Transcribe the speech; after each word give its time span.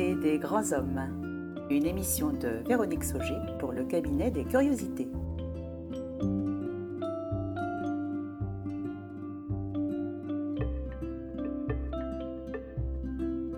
des 0.00 0.38
grands 0.38 0.72
hommes. 0.72 1.66
Une 1.68 1.84
émission 1.84 2.32
de 2.32 2.62
Véronique 2.66 3.04
Sauger 3.04 3.38
pour 3.58 3.72
le 3.72 3.84
cabinet 3.84 4.30
des 4.30 4.44
curiosités. 4.44 5.08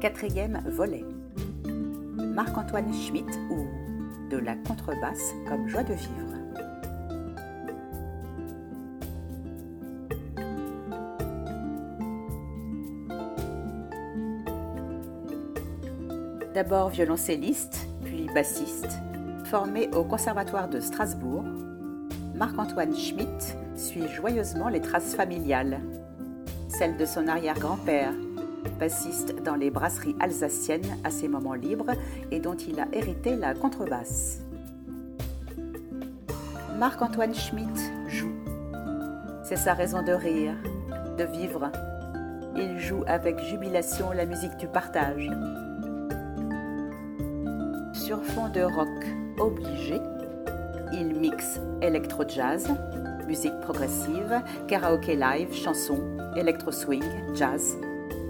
Quatrième 0.00 0.60
volet. 0.66 1.04
Marc-Antoine 2.18 2.92
Schmitt 2.92 3.28
ou 3.50 3.64
de 4.30 4.38
la 4.38 4.56
contrebasse 4.56 5.32
comme 5.48 5.68
joie 5.68 5.84
de 5.84 5.94
vivre. 5.94 6.31
D'abord 16.62 16.90
violoncelliste, 16.90 17.88
puis 18.04 18.28
bassiste, 18.32 19.00
formé 19.46 19.90
au 19.96 20.04
Conservatoire 20.04 20.68
de 20.68 20.78
Strasbourg, 20.78 21.42
Marc-Antoine 22.36 22.94
Schmitt 22.94 23.56
suit 23.74 24.06
joyeusement 24.06 24.68
les 24.68 24.80
traces 24.80 25.16
familiales, 25.16 25.80
celles 26.68 26.96
de 26.96 27.04
son 27.04 27.26
arrière-grand-père, 27.26 28.12
bassiste 28.78 29.42
dans 29.42 29.56
les 29.56 29.70
brasseries 29.70 30.14
alsaciennes 30.20 30.86
à 31.02 31.10
ses 31.10 31.26
moments 31.26 31.54
libres 31.54 31.90
et 32.30 32.38
dont 32.38 32.54
il 32.54 32.78
a 32.78 32.86
hérité 32.92 33.34
la 33.34 33.54
contrebasse. 33.54 34.42
Marc-Antoine 36.78 37.34
Schmitt 37.34 37.92
joue. 38.06 38.36
C'est 39.42 39.56
sa 39.56 39.74
raison 39.74 40.04
de 40.04 40.12
rire, 40.12 40.54
de 41.18 41.24
vivre. 41.24 41.72
Il 42.54 42.78
joue 42.78 43.02
avec 43.08 43.40
jubilation 43.40 44.12
la 44.12 44.26
musique 44.26 44.56
du 44.58 44.68
partage. 44.68 45.28
De 48.32 48.62
rock 48.62 48.88
obligé, 49.38 49.98
il 50.92 51.14
mixe 51.14 51.60
électro-jazz, 51.80 52.68
musique 53.26 53.58
progressive, 53.60 54.42
karaoké 54.68 55.16
live, 55.16 55.54
chansons, 55.54 56.00
électro-swing, 56.36 57.04
jazz, 57.34 57.78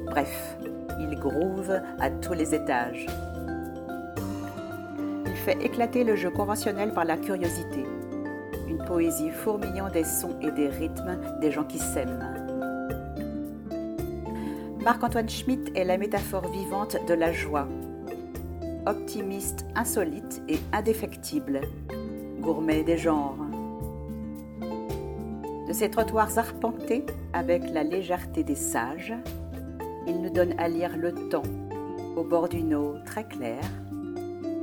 Bref, 0.06 0.56
il 1.00 1.18
groove 1.18 1.80
à 1.98 2.10
tous 2.10 2.34
les 2.34 2.54
étages. 2.54 3.06
Il 5.26 5.36
fait 5.36 5.60
éclater 5.64 6.04
le 6.04 6.14
jeu 6.16 6.30
conventionnel 6.30 6.92
par 6.92 7.04
la 7.04 7.16
curiosité, 7.16 7.84
une 8.68 8.84
poésie 8.84 9.30
fourmillant 9.30 9.88
des 9.88 10.04
sons 10.04 10.36
et 10.40 10.50
des 10.50 10.68
rythmes 10.68 11.18
des 11.40 11.50
gens 11.50 11.64
qui 11.64 11.78
s'aiment. 11.78 12.36
Marc-Antoine 14.84 15.28
Schmitt 15.28 15.70
est 15.76 15.84
la 15.84 15.96
métaphore 15.96 16.48
vivante 16.48 16.96
de 17.08 17.14
la 17.14 17.32
joie, 17.32 17.66
optimiste, 18.86 19.66
insolite 19.74 20.42
et 20.48 20.58
indéfectible, 20.72 21.60
gourmet 22.40 22.82
des 22.82 22.98
genres. 22.98 23.36
De 25.68 25.72
ses 25.72 25.90
trottoirs 25.90 26.36
arpentés 26.38 27.06
avec 27.32 27.70
la 27.70 27.84
légèreté 27.84 28.42
des 28.42 28.56
sages, 28.56 29.14
il 30.06 30.20
nous 30.20 30.30
donne 30.30 30.54
à 30.58 30.68
lire 30.68 30.96
le 30.96 31.12
temps 31.28 31.42
au 32.16 32.24
bord 32.24 32.48
d'une 32.48 32.74
eau 32.74 32.96
très 33.06 33.24
claire 33.24 33.70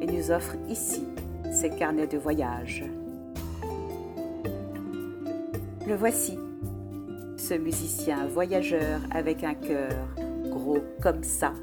et 0.01 0.05
nous 0.05 0.31
offre 0.31 0.55
ici 0.67 1.03
ses 1.51 1.69
carnets 1.69 2.07
de 2.07 2.17
voyage. 2.17 2.83
Le 5.87 5.95
voici, 5.95 6.37
ce 7.37 7.53
musicien 7.55 8.27
voyageur 8.27 8.99
avec 9.11 9.43
un 9.43 9.55
cœur 9.55 10.05
gros 10.49 10.83
comme 11.01 11.23
ça. 11.23 11.53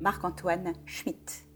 Marc-Antoine 0.00 0.74
Schmitt. 0.84 1.47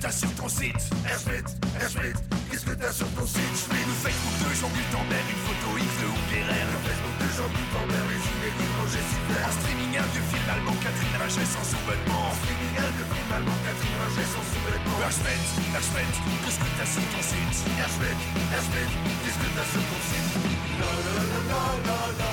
T'as 0.00 0.10
sur 0.10 0.32
ton 0.34 0.48
site. 0.48 0.80
Herschmidt, 1.04 1.44
Herschmidt, 1.76 2.16
qu'est-ce 2.50 2.64
que 2.64 2.74
t'as 2.74 2.92
sur 2.92 3.06
ton 3.12 3.26
site? 3.26 3.52
Schmidt 3.52 3.84
Le 3.84 3.96
Facebook 4.00 4.36
de 4.40 4.48
Jean 4.56 4.70
Gutenberg, 4.72 5.26
une 5.28 5.42
photo 5.44 5.68
X 5.76 5.92
de 6.00 6.08
Houguerer 6.08 6.64
Le 6.72 6.78
Facebook 6.88 7.16
de 7.20 7.28
Jean 7.36 7.48
Gutenberg, 7.52 8.08
les 8.08 8.24
inédits 8.24 8.72
Roger 8.80 9.04
Siffler 9.04 9.44
En 9.44 9.52
streaming 9.60 9.92
un 10.00 10.08
vieux 10.16 10.26
film 10.32 10.46
allemand, 10.48 10.76
Catherine 10.80 11.16
Raget 11.20 11.48
sans 11.52 11.66
sous-vêtements. 11.68 12.32
En 12.32 12.36
streaming 12.40 12.74
un 12.80 12.90
vieux 12.96 13.08
film 13.12 13.28
allemand, 13.36 13.58
Catherine 13.60 13.98
Raget 14.00 14.28
sans 14.32 14.46
sous-vêtements. 14.48 15.00
Herschmidt, 15.04 15.44
Herschmidt, 15.76 16.14
qu'est-ce 16.44 16.60
que 16.64 16.70
t'as 16.80 16.88
sur 16.88 17.04
ton 17.12 17.22
site? 17.22 17.56
Herschmidt, 17.76 18.20
Herschmidt, 18.56 18.90
qu'est-ce 19.20 19.40
que 19.44 19.48
t'as 19.52 19.68
sur 19.68 19.84
ton 19.84 20.00
site? 20.08 20.28
La 20.80 20.90
la 21.04 21.16
la 21.28 21.40
la 21.52 21.62
la 21.84 21.98
la 22.20 22.29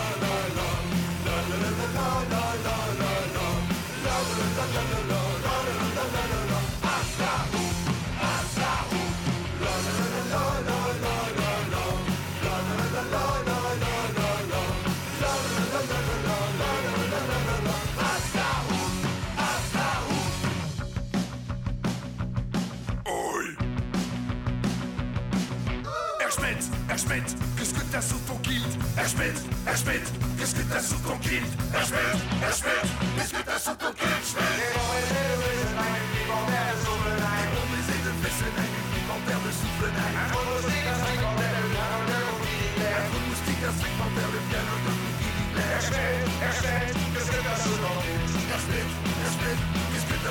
Herschmidt, 29.07 29.39
Herschmidt, 29.65 30.03
qu'est-ce 30.37 30.53
que 30.53 30.63
t'as 30.63 30.81
sous 30.81 30.99
ton 30.99 31.17
kilt? 31.19 31.47
Herschmidt, 31.73 32.01
Herschmidt, 32.41 32.83
qu'est-ce 33.15 33.31
que 33.31 33.41
t'as 33.41 33.57
sous 33.57 33.75
ton 33.75 33.93
kilt? 33.93 34.09
Qu'est-ce 34.09 34.35
que 34.35 34.35
t'as 34.35 34.59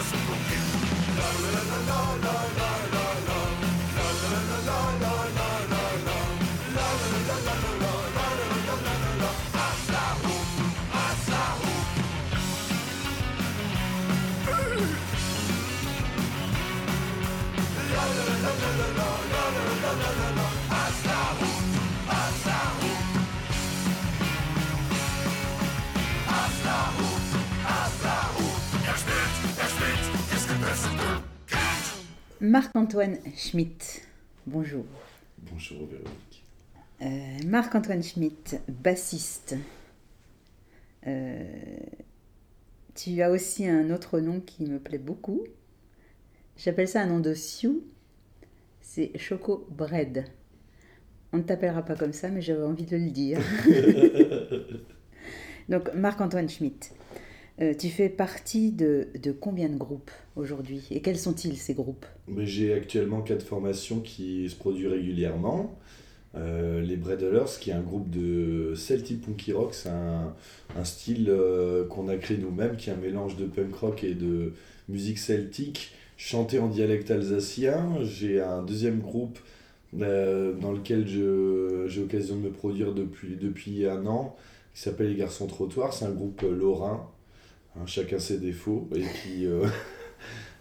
sous 0.02 0.10
sous 0.10 0.20
ton 0.28 0.36
Marc-Antoine 32.40 33.16
Schmitt, 33.34 34.02
bonjour. 34.46 34.84
Bonjour 35.50 35.86
Véronique. 35.86 36.44
Euh, 37.00 37.46
Marc-Antoine 37.46 38.02
Schmitt, 38.02 38.60
bassiste. 38.68 39.56
Euh, 41.06 41.42
tu 42.94 43.22
as 43.22 43.30
aussi 43.30 43.66
un 43.66 43.88
autre 43.88 44.20
nom 44.20 44.40
qui 44.40 44.64
me 44.66 44.78
plaît 44.78 44.98
beaucoup. 44.98 45.44
J'appelle 46.58 46.88
ça 46.88 47.00
un 47.00 47.06
nom 47.06 47.20
de 47.20 47.32
Sioux. 47.32 47.82
C'est 48.82 49.16
Choco 49.16 49.66
Bread. 49.70 50.26
On 51.32 51.38
ne 51.38 51.42
t'appellera 51.42 51.82
pas 51.82 51.96
comme 51.96 52.12
ça, 52.12 52.28
mais 52.28 52.42
j'avais 52.42 52.64
envie 52.64 52.84
de 52.84 52.98
le 52.98 53.10
dire. 53.10 53.40
Donc, 55.70 55.94
Marc-Antoine 55.94 56.50
Schmitt, 56.50 56.94
euh, 57.60 57.72
tu 57.74 57.88
fais 57.88 58.08
partie 58.08 58.70
de, 58.70 59.08
de 59.22 59.32
combien 59.32 59.68
de 59.68 59.76
groupes 59.76 60.10
aujourd'hui? 60.36 60.86
Et 60.90 61.00
quels 61.00 61.18
sont-ils 61.18 61.56
ces 61.56 61.74
groupes? 61.74 62.04
J'ai 62.38 62.74
actuellement 62.74 63.22
quatre 63.22 63.44
formations 63.44 64.00
qui 64.00 64.48
se 64.50 64.56
produisent 64.56 64.88
régulièrement. 64.88 65.78
Euh, 66.34 66.82
les 66.82 66.96
Breadlers, 66.96 67.58
qui 67.58 67.70
est 67.70 67.74
un 67.74 67.80
groupe 67.80 68.10
de 68.10 68.74
Celtic 68.74 69.22
Punky 69.22 69.52
Rock, 69.52 69.72
c'est 69.72 69.88
un, 69.88 70.34
un, 70.76 70.84
style 70.84 71.28
euh, 71.30 71.86
qu'on 71.86 72.08
a 72.08 72.16
créé 72.16 72.36
nous-mêmes, 72.36 72.76
qui 72.76 72.90
est 72.90 72.92
un 72.92 72.96
mélange 72.96 73.36
de 73.36 73.46
punk 73.46 73.74
rock 73.74 74.04
et 74.04 74.14
de 74.14 74.52
musique 74.90 75.18
celtique, 75.18 75.92
chanté 76.18 76.58
en 76.58 76.68
dialecte 76.68 77.10
alsacien. 77.10 78.02
J'ai 78.02 78.42
un 78.42 78.62
deuxième 78.62 79.00
groupe 79.00 79.38
dans 79.94 80.72
lequel 80.72 81.06
j'ai 81.06 82.00
l'occasion 82.00 82.36
de 82.36 82.42
me 82.42 82.50
produire 82.50 82.92
depuis, 82.92 83.36
depuis 83.36 83.86
un 83.86 84.04
an, 84.04 84.36
qui 84.74 84.82
s'appelle 84.82 85.08
Les 85.08 85.16
Garçons 85.16 85.46
Trottoirs. 85.46 85.94
C'est 85.94 86.04
un 86.04 86.10
groupe 86.10 86.42
lorrain, 86.42 87.08
hein, 87.76 87.86
chacun 87.86 88.18
ses 88.18 88.38
défauts, 88.38 88.88
et 88.94 89.02
qui... 89.02 89.46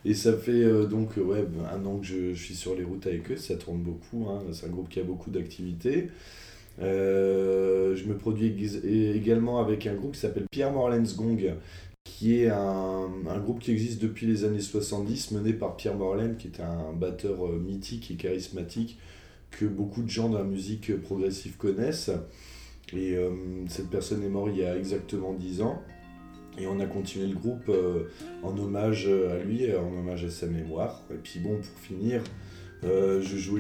Et 0.06 0.14
ça 0.14 0.38
fait 0.38 0.64
euh, 0.64 0.86
donc 0.86 1.18
ouais, 1.18 1.46
un 1.74 1.84
an 1.86 1.98
que 1.98 2.06
je, 2.06 2.34
suis 2.36 2.54
sur 2.54 2.76
les 2.76 2.84
routes 2.84 3.08
avec 3.08 3.32
eux, 3.32 3.38
ça 3.38 3.56
tourne 3.56 3.80
beaucoup, 3.80 4.28
hein. 4.30 4.44
c'est 4.52 4.68
un 4.68 4.70
groupe 4.70 4.88
qui 4.88 5.00
a 5.00 5.04
beaucoup 5.04 5.32
d'activités. 5.32 6.10
Euh, 6.80 7.96
je 7.96 8.06
me 8.06 8.16
produis 8.16 8.54
également 9.16 9.60
avec 9.60 9.88
un 9.88 9.96
groupe 9.96 10.14
qui 10.14 10.20
s'appelle 10.20 10.46
Pierre 10.52 10.72
Morlens 10.72 11.16
Gong, 11.16 11.56
qui 12.04 12.42
est 12.42 12.50
un, 12.50 13.10
un, 13.28 13.40
groupe 13.40 13.60
qui 13.60 13.72
existe 13.72 14.00
depuis 14.00 14.28
les 14.28 14.44
années 14.44 14.60
70, 14.60 15.32
mené 15.32 15.54
par 15.54 15.76
Pierre 15.76 15.96
Morlen, 15.96 16.38
qui 16.38 16.48
est 16.48 16.62
un 16.62 16.94
batteur 16.94 17.48
euh, 17.48 17.58
mythique 17.58 18.12
et 18.12 18.16
charismatique 18.16 19.00
que 19.50 19.66
beaucoup 19.66 20.04
de 20.04 20.10
gens 20.10 20.30
dans 20.30 20.38
la 20.38 20.44
musique 20.44 20.96
progressive 21.02 21.58
connaissent. 21.58 22.12
Et 22.94 23.16
euh, 23.16 23.32
cette 23.68 23.90
personne 23.90 24.24
est 24.24 24.30
morte 24.30 24.52
il 24.54 24.60
y 24.60 24.66
a 24.66 24.78
exactement 24.78 25.34
10 25.34 25.62
ans. 25.64 25.82
Et 26.58 26.68
on 26.68 26.80
a 26.80 26.86
continué 26.86 27.28
le 27.28 27.36
groupe 27.36 27.68
euh, 27.70 28.10
en 28.44 28.58
hommage 28.58 29.08
à 29.08 29.44
lui, 29.44 29.76
en 29.76 30.00
hommage 30.00 30.24
à 30.24 30.30
sa 30.30 30.48
mémoire. 30.48 31.04
Et 31.12 31.18
puis 31.18 31.40
bon, 31.40 31.58
pour 31.58 31.80
finir, 31.80 32.22
euh, 32.84 33.22
je 33.22 33.38
joue 33.38 33.60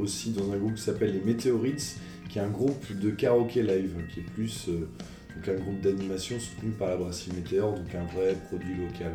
aussi 0.00 0.30
dans 0.30 0.52
un 0.52 0.56
groupe 0.56 0.74
qui 0.74 0.82
s'appelle 0.82 1.12
les 1.12 1.20
Météorites, 1.20 1.96
qui 2.28 2.38
est 2.38 2.42
un 2.42 2.50
groupe 2.50 2.92
de 2.92 3.10
karaoké 3.10 3.62
live, 3.62 3.94
qui 4.12 4.20
est 4.20 4.30
plus 4.34 4.68
euh, 4.68 4.88
donc 5.34 5.48
un 5.48 5.54
groupe 5.54 5.80
d'animation 5.80 6.38
soutenu 6.38 6.72
par 6.72 6.88
la 6.88 6.96
brasserie 6.96 7.32
Météor, 7.34 7.74
donc 7.74 7.94
un 7.94 8.04
vrai 8.14 8.36
produit 8.48 8.74
local. 8.74 9.12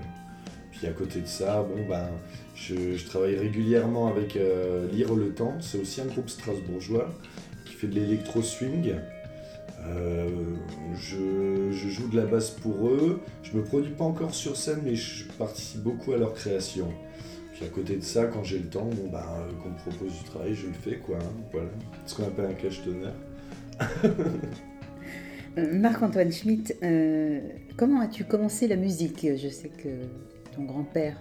Puis 0.71 0.88
à 0.88 0.91
côté 0.91 1.21
de 1.21 1.27
ça, 1.27 1.63
bon 1.63 1.88
ben, 1.88 2.07
je, 2.56 2.95
je 2.95 3.06
travaille 3.06 3.35
régulièrement 3.35 4.07
avec 4.07 4.38
Lire 4.91 5.13
le 5.13 5.33
Temps, 5.33 5.57
c'est 5.59 5.79
aussi 5.79 6.00
un 6.00 6.06
groupe 6.06 6.29
strasbourgeois 6.29 7.12
qui 7.65 7.74
fait 7.74 7.88
de 7.88 7.95
l'électro-swing. 7.95 8.94
Euh, 9.87 10.29
je, 10.95 11.71
je, 11.71 11.89
joue 11.89 12.07
de 12.07 12.17
la 12.17 12.25
basse 12.25 12.51
pour 12.51 12.87
eux. 12.87 13.21
Je 13.43 13.57
me 13.57 13.63
produis 13.63 13.91
pas 13.91 14.03
encore 14.03 14.33
sur 14.33 14.55
scène, 14.55 14.79
mais 14.83 14.95
je 14.95 15.25
participe 15.37 15.81
beaucoup 15.81 16.13
à 16.13 16.17
leur 16.17 16.33
création. 16.33 16.87
Puis 17.53 17.65
à 17.65 17.69
côté 17.69 17.95
de 17.95 18.03
ça, 18.03 18.25
quand 18.25 18.43
j'ai 18.43 18.59
le 18.59 18.65
temps, 18.65 18.85
bon 18.85 19.09
bah, 19.11 19.25
qu'on 19.61 19.69
me 19.69 19.77
propose 19.77 20.17
du 20.17 20.23
travail, 20.23 20.53
je 20.53 20.67
le 20.67 20.73
fais 20.73 20.97
quoi. 20.97 21.17
Hein, 21.17 21.41
voilà, 21.51 21.69
ce 22.05 22.15
qu'on 22.15 22.23
appelle 22.23 22.45
un 22.45 22.53
cache-teneur. 22.53 23.13
Euh, 25.57 25.73
Marc-Antoine 25.79 26.31
Schmitt, 26.31 26.75
euh, 26.83 27.39
comment 27.75 28.01
as-tu 28.01 28.23
commencé 28.23 28.67
la 28.67 28.75
musique? 28.75 29.27
Je 29.35 29.49
sais 29.49 29.69
que 29.69 29.89
ton 30.55 30.63
grand-père 30.63 31.17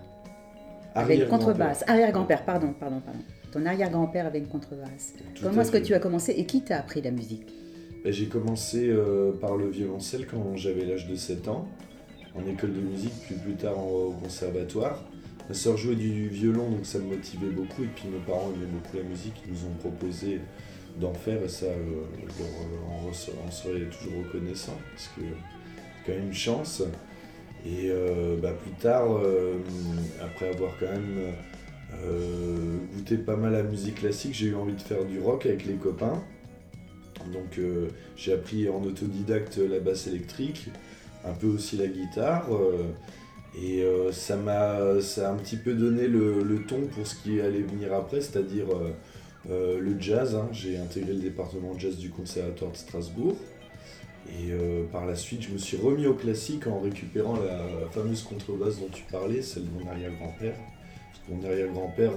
avait 0.95 1.17
une 1.17 1.29
contrebasse. 1.29 1.85
Arrière-grand-père, 1.87 2.45
pardon, 2.45 2.75
pardon, 2.79 3.01
pardon. 3.01 3.21
Ton 3.53 3.67
arrière-grand-père 3.67 4.27
avait 4.27 4.39
une 4.39 4.49
contrebasse. 4.49 5.15
Tout 5.35 5.45
comment 5.45 5.63
est-ce 5.63 5.73
que 5.73 5.79
tu 5.79 5.95
as 5.95 5.99
commencé 5.99 6.33
et 6.33 6.45
qui 6.47 6.63
t'a 6.63 6.79
appris 6.79 7.03
la 7.03 7.11
musique? 7.11 7.53
J'ai 8.07 8.27
commencé 8.27 8.89
euh, 8.89 9.33
par 9.33 9.57
le 9.57 9.69
violoncelle 9.69 10.27
quand 10.27 10.57
j'avais 10.57 10.85
l'âge 10.85 11.07
de 11.07 11.15
7 11.15 11.49
ans, 11.49 11.69
en 12.35 12.47
école 12.47 12.73
de 12.73 12.81
musique, 12.81 13.13
puis 13.27 13.35
plus 13.35 13.55
tard 13.55 13.79
au 13.79 14.13
conservatoire. 14.13 15.05
Ma 15.49 15.55
soeur 15.55 15.77
jouait 15.77 15.97
du 15.97 16.29
violon, 16.29 16.71
donc 16.71 16.87
ça 16.87 16.99
me 16.99 17.09
motivait 17.09 17.51
beaucoup. 17.51 17.83
Et 17.83 17.89
puis 17.95 18.09
mes 18.09 18.21
parents 18.21 18.51
aimaient 18.55 18.67
beaucoup 18.67 18.97
la 18.97 19.03
musique, 19.03 19.35
ils 19.47 19.53
nous 19.53 19.67
ont 19.67 19.75
proposé 19.81 20.41
d'en 20.99 21.13
faire, 21.13 21.43
et 21.43 21.49
ça, 21.49 21.67
euh, 21.67 21.75
leur 22.39 23.09
en, 23.09 23.51
serait 23.51 23.81
toujours 23.91 24.25
reconnaissant, 24.25 24.77
parce 24.93 25.09
que 25.09 25.23
quand 26.07 26.13
même 26.13 26.27
une 26.27 26.35
chance. 26.35 26.83
Et 27.67 27.91
euh, 27.91 28.37
bah, 28.41 28.53
plus 28.53 28.73
tard, 28.73 29.09
après 30.23 30.49
avoir 30.49 30.73
quand 30.79 30.87
même 30.87 31.35
goûté 32.95 33.19
pas 33.19 33.37
mal 33.37 33.55
à 33.55 33.63
la 33.63 33.69
musique 33.69 33.97
classique, 33.97 34.33
j'ai 34.33 34.47
eu 34.47 34.55
envie 34.55 34.73
de 34.73 34.81
faire 34.81 35.05
du 35.05 35.21
rock 35.21 35.45
avec 35.45 35.67
les 35.67 35.75
copains. 35.75 36.23
Donc 37.33 37.59
euh, 37.59 37.89
j'ai 38.17 38.33
appris 38.33 38.69
en 38.69 38.83
autodidacte 38.83 39.59
la 39.59 39.81
basse 39.81 40.07
électrique, 40.07 40.69
un 41.25 41.33
peu 41.33 41.47
aussi 41.47 41.77
la 41.77 41.87
guitare. 41.87 42.47
Euh, 42.53 42.85
et 43.61 43.83
euh, 43.83 44.13
ça 44.13 44.37
m'a 44.37 44.77
un 44.81 45.35
petit 45.37 45.57
peu 45.57 45.75
donné 45.75 46.07
le, 46.07 46.63
ton 46.69 46.83
pour 46.95 47.07
ce 47.07 47.17
qui 47.17 47.41
allait 47.41 47.63
venir 47.63 47.93
après, 47.93 48.21
c'est-à-dire 48.21 48.67
le 49.49 50.01
jazz. 50.01 50.35
Hein. 50.35 50.49
J'ai 50.53 50.79
intégré 50.79 51.13
le 51.13 51.21
département 51.21 51.77
jazz 51.79 51.97
du 51.97 52.11
Conservatoire 52.11 52.73
de 52.73 52.77
Strasbourg. 52.77 53.37
Et 54.29 54.53
par 54.93 55.07
la 55.07 55.17
suite, 55.17 55.43
je 55.43 55.51
me 55.51 55.59
suis 55.59 55.77
remis 55.77 56.07
au 56.07 56.15
classique 56.15 56.69
en 56.69 56.79
récupérant 56.79 57.35
la 57.35 57.89
fameuse 57.91 58.23
contrebasse 58.23 58.79
dont 58.79 58.91
tu 58.93 59.03
parlais, 59.11 59.43
celle 59.43 59.65
de 59.65 59.71
mon 59.71 59.91
arrière-grand-père. 59.91 60.55
Mon 61.29 61.45
arrière-grand-père 61.45 62.13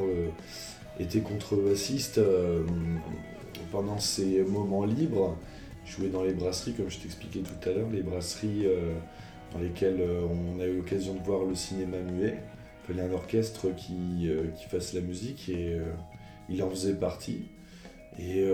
était 0.99 1.21
contrebassiste 1.21 2.19
pendant 3.73 3.99
ces 3.99 4.43
moments 4.43 4.85
libres, 4.85 5.35
jouer 5.83 6.09
dans 6.09 6.23
les 6.23 6.33
brasseries, 6.33 6.73
comme 6.73 6.91
je 6.91 6.99
t'expliquais 6.99 7.39
tout 7.39 7.69
à 7.69 7.73
l'heure, 7.73 7.89
les 7.91 8.03
brasseries 8.03 8.67
euh, 8.67 8.93
dans 9.51 9.59
lesquelles 9.59 9.99
euh, 9.99 10.21
on 10.29 10.59
a 10.61 10.65
eu 10.65 10.77
l'occasion 10.77 11.15
de 11.15 11.23
voir 11.23 11.43
le 11.43 11.55
cinéma 11.55 11.97
muet. 11.97 12.37
Il 12.83 12.93
fallait 12.93 13.09
un 13.09 13.13
orchestre 13.13 13.69
qui, 13.75 14.29
euh, 14.29 14.45
qui 14.55 14.65
fasse 14.65 14.93
la 14.93 15.01
musique 15.01 15.49
et 15.49 15.79
il 16.49 16.61
en 16.61 16.69
faisait 16.69 16.93
partie. 16.93 17.45
Et 18.19 18.45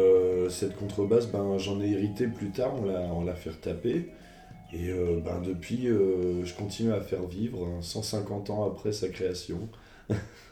cette 0.49 0.77
contrebasse, 0.77 1.27
ben, 1.27 1.57
j'en 1.57 1.81
ai 1.81 1.89
hérité 1.89 2.27
plus 2.27 2.49
tard, 2.49 2.75
on 2.81 3.25
l'a 3.25 3.35
fait 3.35 3.49
retaper. 3.49 4.07
Et 4.71 4.89
ben, 5.25 5.41
depuis, 5.41 5.87
je 5.87 6.53
continue 6.53 6.93
à 6.93 7.01
faire 7.01 7.25
vivre, 7.25 7.67
150 7.81 8.49
hein, 8.49 8.53
ans 8.53 8.65
après 8.65 8.93
sa 8.93 9.09
création. 9.09 9.67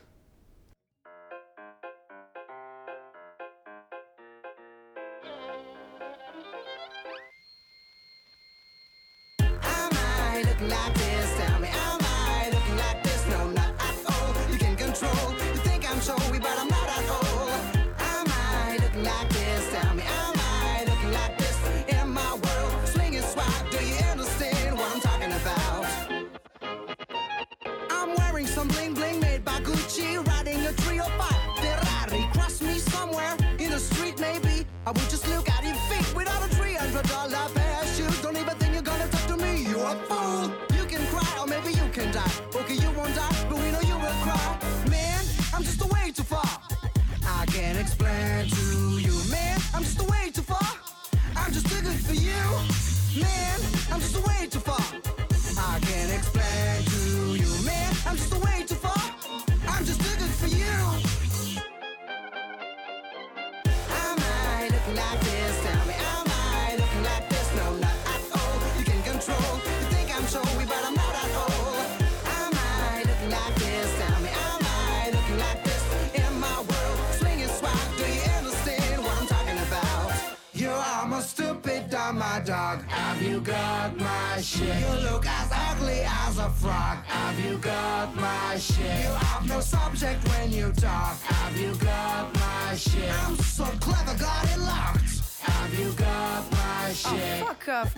You 84.68 85.10
look 85.10 85.26
as 85.26 85.50
ugly 85.50 86.02
as 86.06 86.38
a 86.40 86.50
frog. 86.50 86.98
Have 87.06 87.40
you 87.40 87.58
got 87.58 88.14
my 88.16 88.58
shit? 88.58 89.04
You 89.04 89.14
have 89.14 89.48
no 89.48 89.62
subject 89.62 90.28
when 90.28 90.52
you 90.52 90.74
talk. 90.74 91.18
Have 91.22 91.58
you 91.58 91.74
got 91.76 92.34
my 92.36 92.76
shit? 92.76 93.10
I'm 93.24 93.38
so 93.38 93.64
clever, 93.80 94.18
got 94.20 94.44
it 94.52 94.60
locked. 94.60 95.22
Have 95.40 95.80
you 95.80 95.94
got 95.94 96.52
my 96.52 96.92
shit? 96.92 97.44
Oh, 97.44 97.46
fuck 97.46 97.70
off. 97.70 97.96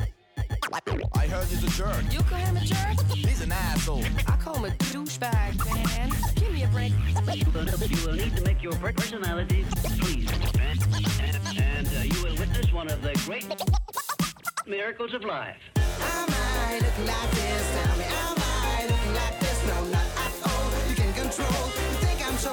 I 1.15 1.25
heard 1.25 1.47
he's 1.47 1.63
a 1.63 1.67
jerk. 1.69 2.03
You 2.11 2.19
call 2.19 2.37
him 2.37 2.57
a 2.57 2.61
jerk? 2.61 3.01
He's 3.15 3.41
an 3.41 3.51
asshole. 3.51 4.03
I 4.27 4.37
call 4.37 4.57
him 4.57 4.65
a 4.65 4.75
douchebag, 4.93 5.57
man. 5.73 6.11
Give 6.35 6.53
me 6.53 6.63
a 6.63 6.67
break. 6.67 6.93
You 7.33 7.51
will, 7.51 8.13
need 8.13 8.35
to 8.37 8.43
make 8.43 8.61
your 8.61 8.73
per- 8.73 8.93
personality 8.93 9.65
pleasing. 9.73 10.41
And, 10.59 11.57
and 11.57 11.87
uh, 11.87 12.01
you 12.03 12.23
will 12.23 12.35
witness 12.35 12.71
one 12.71 12.89
of 12.91 13.01
the 13.01 13.19
great 13.25 13.47
miracles 14.67 15.15
of 15.15 15.23
life 15.23 15.57
control. 21.29 21.65
You 21.75 21.97
think 22.01 22.27
I'm 22.27 22.37
so 22.37 22.51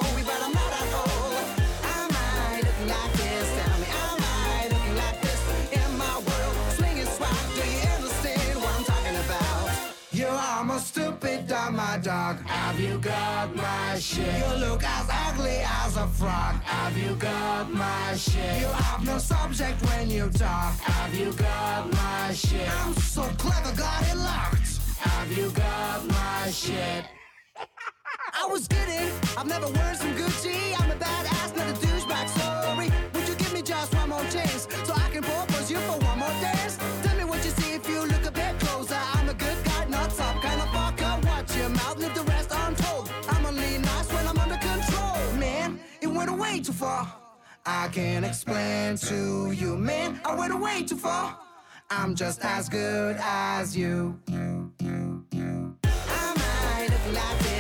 stupid 10.96 11.46
dog, 11.46 11.74
my 11.74 11.98
dog. 11.98 12.36
Have 12.46 12.80
you 12.80 12.96
got 12.98 13.54
my 13.54 13.98
shit? 13.98 14.38
You 14.40 14.66
look 14.66 14.82
as 14.82 15.06
ugly 15.26 15.58
as 15.82 15.94
a 15.98 16.06
frog. 16.06 16.54
Have 16.64 16.96
you 16.96 17.14
got 17.16 17.70
my 17.70 18.16
shit? 18.16 18.60
You 18.62 18.68
have 18.68 19.04
no 19.04 19.18
subject 19.18 19.78
when 19.88 20.08
you 20.08 20.30
talk. 20.30 20.72
Have 20.80 21.14
you 21.14 21.32
got 21.34 21.92
my 21.92 22.32
shit? 22.32 22.68
I'm 22.80 22.94
so 22.94 23.24
clever, 23.36 23.76
got 23.76 24.02
it 24.10 24.16
locked. 24.16 24.72
Have 24.98 25.30
you 25.36 25.50
got 25.50 26.06
my 26.06 26.50
shit? 26.50 27.04
I 28.42 28.46
was 28.50 28.66
kidding. 28.66 29.10
I've 29.36 29.48
never 29.54 29.66
worn 29.66 29.94
some 29.96 30.14
Gucci. 30.20 30.58
I'm 30.80 30.90
a 30.90 30.94
badass, 30.94 31.56
not 31.58 31.68
a 31.68 31.74
douchebag. 31.84 32.26
Sorry. 32.38 32.88
Would 33.12 33.28
you 33.28 33.34
give 33.34 33.52
me 33.52 33.60
just 33.60 33.94
one 33.94 34.08
more 34.08 34.24
chance 34.30 34.66
too 46.66 46.72
far. 46.72 47.14
I 47.64 47.86
can't 47.92 48.24
explain 48.24 48.96
to 48.96 49.52
you, 49.52 49.76
man. 49.76 50.20
I 50.24 50.34
went 50.34 50.52
away 50.52 50.82
too 50.82 50.96
far. 50.96 51.38
I'm 51.90 52.16
just 52.16 52.44
as 52.44 52.68
good 52.68 53.16
as 53.20 53.76
you. 53.76 54.18
I 54.28 54.32
looking 56.90 57.14
like 57.14 57.38
this? 57.38 57.55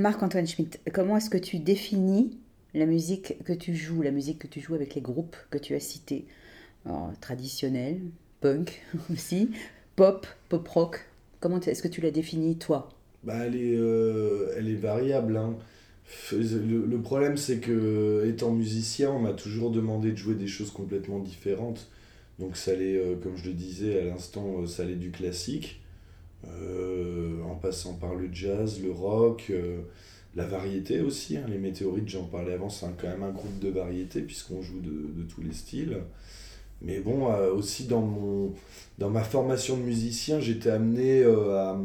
Marc-Antoine 0.00 0.46
Schmitt, 0.46 0.80
comment 0.92 1.16
est-ce 1.16 1.30
que 1.30 1.38
tu 1.38 1.58
définis 1.58 2.38
la 2.74 2.86
musique 2.86 3.42
que 3.44 3.52
tu 3.52 3.74
joues, 3.74 4.02
la 4.02 4.10
musique 4.10 4.38
que 4.38 4.46
tu 4.46 4.60
joues 4.60 4.74
avec 4.74 4.94
les 4.94 5.00
groupes 5.00 5.36
que 5.50 5.58
tu 5.58 5.74
as 5.74 5.80
cités? 5.80 6.26
Alors, 6.86 7.12
Traditionnel, 7.20 8.00
punk 8.40 8.82
aussi, 9.12 9.50
pop, 9.96 10.26
pop 10.48 10.66
rock. 10.68 11.04
Comment 11.40 11.60
est-ce 11.60 11.82
que 11.82 11.88
tu 11.88 12.00
la 12.00 12.10
définis 12.10 12.56
toi? 12.56 12.88
Bah, 13.24 13.34
elle, 13.44 13.56
est, 13.56 13.76
euh, 13.76 14.54
elle 14.56 14.68
est 14.68 14.74
variable. 14.74 15.36
hein. 15.36 15.56
Le, 16.32 16.96
problème, 16.98 17.36
c'est 17.36 17.58
que, 17.58 18.24
étant 18.26 18.52
musicien, 18.52 19.10
on 19.10 19.18
m'a 19.18 19.32
toujours 19.34 19.70
demandé 19.70 20.12
de 20.12 20.16
jouer 20.16 20.34
des 20.34 20.46
choses 20.46 20.70
complètement 20.70 21.18
différentes. 21.18 21.88
Donc, 22.38 22.56
ça 22.56 22.70
allait, 22.72 22.96
euh, 22.96 23.16
comme 23.16 23.36
je 23.36 23.46
le 23.48 23.52
disais 23.54 24.00
à 24.00 24.04
l'instant, 24.04 24.62
euh, 24.62 24.66
ça 24.66 24.84
allait 24.84 24.94
du 24.94 25.10
classique, 25.10 25.80
en 26.44 27.54
passant 27.56 27.94
par 27.94 28.14
le 28.14 28.28
jazz, 28.32 28.80
le 28.82 28.90
rock, 28.90 29.46
euh, 29.50 29.80
la 30.36 30.46
variété 30.46 31.00
aussi. 31.00 31.36
hein. 31.36 31.44
Les 31.48 31.58
météorites, 31.58 32.08
j'en 32.08 32.24
parlais 32.24 32.54
avant, 32.54 32.68
c'est 32.68 32.86
quand 33.00 33.08
même 33.08 33.22
un 33.22 33.30
groupe 33.30 33.58
de 33.58 33.68
variété, 33.68 34.22
puisqu'on 34.22 34.62
joue 34.62 34.80
de, 34.80 35.22
tous 35.24 35.42
les 35.42 35.52
styles. 35.52 35.98
Mais 36.80 37.00
bon, 37.00 37.32
euh, 37.32 37.52
aussi 37.52 37.86
dans, 37.86 38.02
mon, 38.02 38.54
dans 38.98 39.10
ma 39.10 39.24
formation 39.24 39.76
de 39.76 39.82
musicien, 39.82 40.38
j'étais 40.40 40.70
amené 40.70 41.22
euh, 41.22 41.56
à 41.56 41.80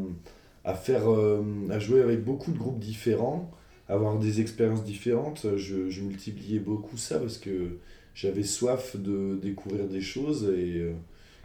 à 0.64 0.74
faire 0.74 1.10
euh, 1.10 1.42
à 1.70 1.78
jouer 1.78 2.00
avec 2.00 2.24
beaucoup 2.24 2.50
de 2.50 2.58
groupes 2.58 2.78
différents 2.78 3.50
avoir 3.88 4.18
des 4.18 4.40
expériences 4.40 4.82
différentes 4.82 5.46
je, 5.56 6.00
multipliais 6.00 6.58
beaucoup 6.58 6.96
ça 6.96 7.18
parce 7.18 7.38
que 7.38 7.78
j'avais 8.14 8.42
soif 8.42 8.96
de 8.96 9.38
découvrir 9.40 9.86
des 9.86 10.00
choses 10.00 10.44
et, 10.44 10.78
euh, 10.78 10.94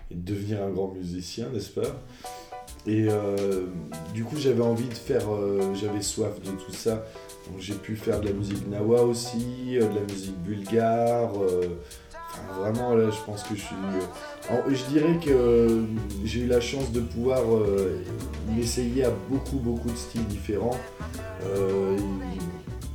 et 0.09 0.15
de 0.15 0.21
devenir 0.21 0.63
un 0.63 0.71
grand 0.71 0.93
musicien 0.93 1.49
n'est-ce 1.49 1.71
pas? 1.71 2.01
Et 2.87 3.07
euh, 3.09 3.65
du 4.13 4.23
coup 4.23 4.37
j'avais 4.37 4.63
envie 4.63 4.87
de 4.87 4.93
faire 4.93 5.29
euh, 5.29 5.73
j'avais 5.75 6.01
soif 6.01 6.39
de 6.41 6.51
tout 6.51 6.71
ça 6.71 7.03
donc 7.49 7.59
j'ai 7.59 7.73
pu 7.73 7.95
faire 7.95 8.21
de 8.21 8.27
la 8.27 8.33
musique 8.33 8.67
nawa 8.69 9.01
aussi 9.01 9.77
euh, 9.77 9.87
de 9.87 9.95
la 9.95 10.01
musique 10.01 10.37
bulgare 10.37 11.31
enfin, 11.33 12.59
vraiment 12.59 12.95
là 12.95 13.09
je 13.11 13.25
pense 13.25 13.43
que 13.43 13.55
je 13.55 13.61
suis 13.61 13.75
je 14.69 14.83
dirais 14.91 15.19
que 15.23 15.83
j'ai 16.23 16.41
eu 16.41 16.47
la 16.47 16.61
chance 16.61 16.91
de 16.91 17.01
pouvoir 17.01 17.41
m'essayer 18.55 19.03
à 19.03 19.11
beaucoup 19.29 19.57
beaucoup 19.57 19.89
de 19.89 19.97
styles 19.97 20.25
différents. 20.25 20.77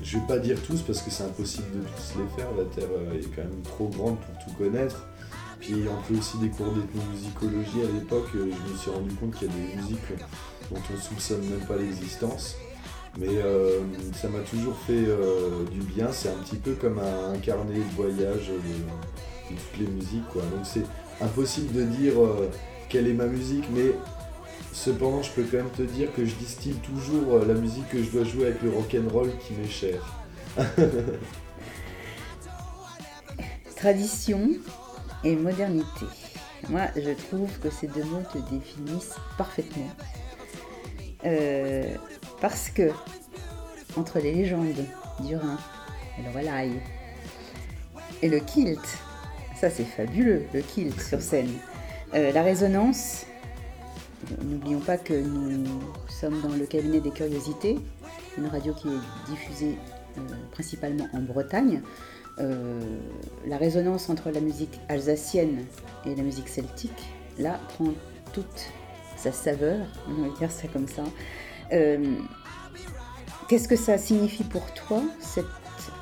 Je 0.02 0.18
vais 0.18 0.26
pas 0.26 0.38
dire 0.38 0.60
tous 0.62 0.82
parce 0.82 1.00
que 1.00 1.10
c'est 1.10 1.24
impossible 1.24 1.66
de 1.72 1.80
tous 1.80 2.18
les 2.18 2.36
faire, 2.36 2.50
la 2.56 2.64
Terre 2.64 2.88
est 3.18 3.24
quand 3.34 3.42
même 3.42 3.62
trop 3.64 3.88
grande 3.88 4.16
pour 4.18 4.44
tout 4.44 4.62
connaître. 4.62 5.06
Puis 5.64 5.76
on 5.88 6.02
fait 6.02 6.18
aussi 6.18 6.36
des 6.36 6.50
cours 6.50 6.72
d'ethnomusicologie 6.72 7.80
à 7.88 7.90
l'époque, 7.90 8.28
euh, 8.34 8.50
je 8.50 8.72
me 8.72 8.76
suis 8.76 8.90
rendu 8.90 9.14
compte 9.14 9.34
qu'il 9.34 9.48
y 9.48 9.50
a 9.50 9.54
des 9.54 9.76
musiques 9.76 10.12
dont 10.70 10.76
on 10.76 11.00
soupçonne 11.00 11.40
même 11.40 11.66
pas 11.66 11.76
l'existence. 11.76 12.56
Mais 13.18 13.28
euh, 13.30 13.80
ça 14.12 14.28
m'a 14.28 14.40
toujours 14.40 14.76
fait 14.86 14.92
euh, 14.92 15.64
du 15.70 15.80
bien, 15.80 16.12
c'est 16.12 16.28
un 16.28 16.36
petit 16.44 16.56
peu 16.56 16.72
comme 16.74 16.98
un, 16.98 17.38
carnet 17.38 17.78
de 17.78 17.96
voyage 17.96 18.48
de, 18.48 19.54
toutes 19.56 19.80
les 19.80 19.86
musiques. 19.86 20.34
Donc 20.34 20.64
c'est 20.64 20.84
impossible 21.22 21.72
de 21.72 21.84
dire 21.84 22.12
quelle 22.90 23.08
est 23.08 23.14
ma 23.14 23.26
musique, 23.26 23.64
mais 23.72 23.92
cependant 24.74 25.22
je 25.22 25.30
peux 25.30 25.44
quand 25.44 25.56
même 25.56 25.70
te 25.70 25.80
dire 25.80 26.12
que 26.14 26.26
je 26.26 26.34
distille 26.34 26.74
toujours 26.74 27.38
la 27.38 27.54
musique 27.54 27.88
que 27.88 28.02
je 28.02 28.10
dois 28.10 28.24
jouer 28.24 28.48
avec 28.48 28.60
le 28.60 28.68
rock'n'roll 28.68 29.30
qui 29.38 29.54
m'est 29.54 29.66
cher. 29.66 30.26
Tradition 33.76 34.50
et 35.24 35.36
modernité. 35.36 36.06
Moi, 36.68 36.82
je 36.96 37.10
trouve 37.10 37.50
que 37.58 37.70
ces 37.70 37.86
deux 37.88 38.04
mots 38.04 38.22
te 38.32 38.38
définissent 38.52 39.16
parfaitement. 39.36 39.90
Euh, 41.24 41.94
parce 42.40 42.68
que, 42.68 42.90
entre 43.96 44.18
les 44.18 44.32
légendes 44.32 44.84
du 45.20 45.36
Rhin 45.36 45.58
et 46.18 46.22
le 46.22 46.36
Relaille 46.36 46.80
et 48.22 48.28
le 48.28 48.40
kilt, 48.40 48.80
ça 49.56 49.70
c'est 49.70 49.84
fabuleux, 49.84 50.44
le 50.52 50.60
kilt 50.60 51.00
sur 51.00 51.20
scène, 51.20 51.50
euh, 52.14 52.30
la 52.32 52.42
résonance, 52.42 53.26
n'oublions 54.42 54.80
pas 54.80 54.98
que 54.98 55.14
nous 55.14 55.64
sommes 56.08 56.40
dans 56.42 56.54
le 56.54 56.66
cabinet 56.66 57.00
des 57.00 57.10
curiosités, 57.10 57.78
une 58.36 58.46
radio 58.46 58.74
qui 58.74 58.88
est 58.88 59.30
diffusée 59.30 59.78
euh, 60.18 60.20
principalement 60.52 61.08
en 61.12 61.20
Bretagne. 61.20 61.82
Euh, 62.40 62.80
la 63.46 63.56
résonance 63.56 64.10
entre 64.10 64.30
la 64.30 64.40
musique 64.40 64.80
alsacienne 64.88 65.64
et 66.04 66.14
la 66.14 66.22
musique 66.22 66.48
celtique, 66.48 66.90
là, 67.38 67.60
prend 67.68 67.92
toute 68.32 68.72
sa 69.16 69.30
saveur, 69.32 69.86
on 70.08 70.22
va 70.22 70.36
dire 70.36 70.50
ça 70.50 70.66
comme 70.68 70.88
ça. 70.88 71.04
Euh, 71.72 72.16
Qu'est-ce 73.48 73.68
que 73.68 73.76
ça 73.76 73.98
signifie 73.98 74.42
pour 74.42 74.72
toi, 74.72 75.02
cette 75.20 75.44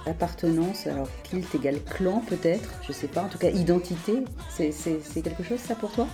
appartenance 0.06 0.86
Alors, 0.86 1.08
kilt 1.24 1.52
égale 1.54 1.80
clan 1.82 2.22
peut-être, 2.28 2.70
je 2.86 2.92
sais 2.92 3.08
pas, 3.08 3.22
en 3.22 3.28
tout 3.28 3.38
cas 3.38 3.50
identité, 3.50 4.24
c'est 4.48 5.22
quelque 5.22 5.42
chose 5.42 5.58
ça 5.58 5.74
pour 5.74 5.90
toi? 5.90 6.06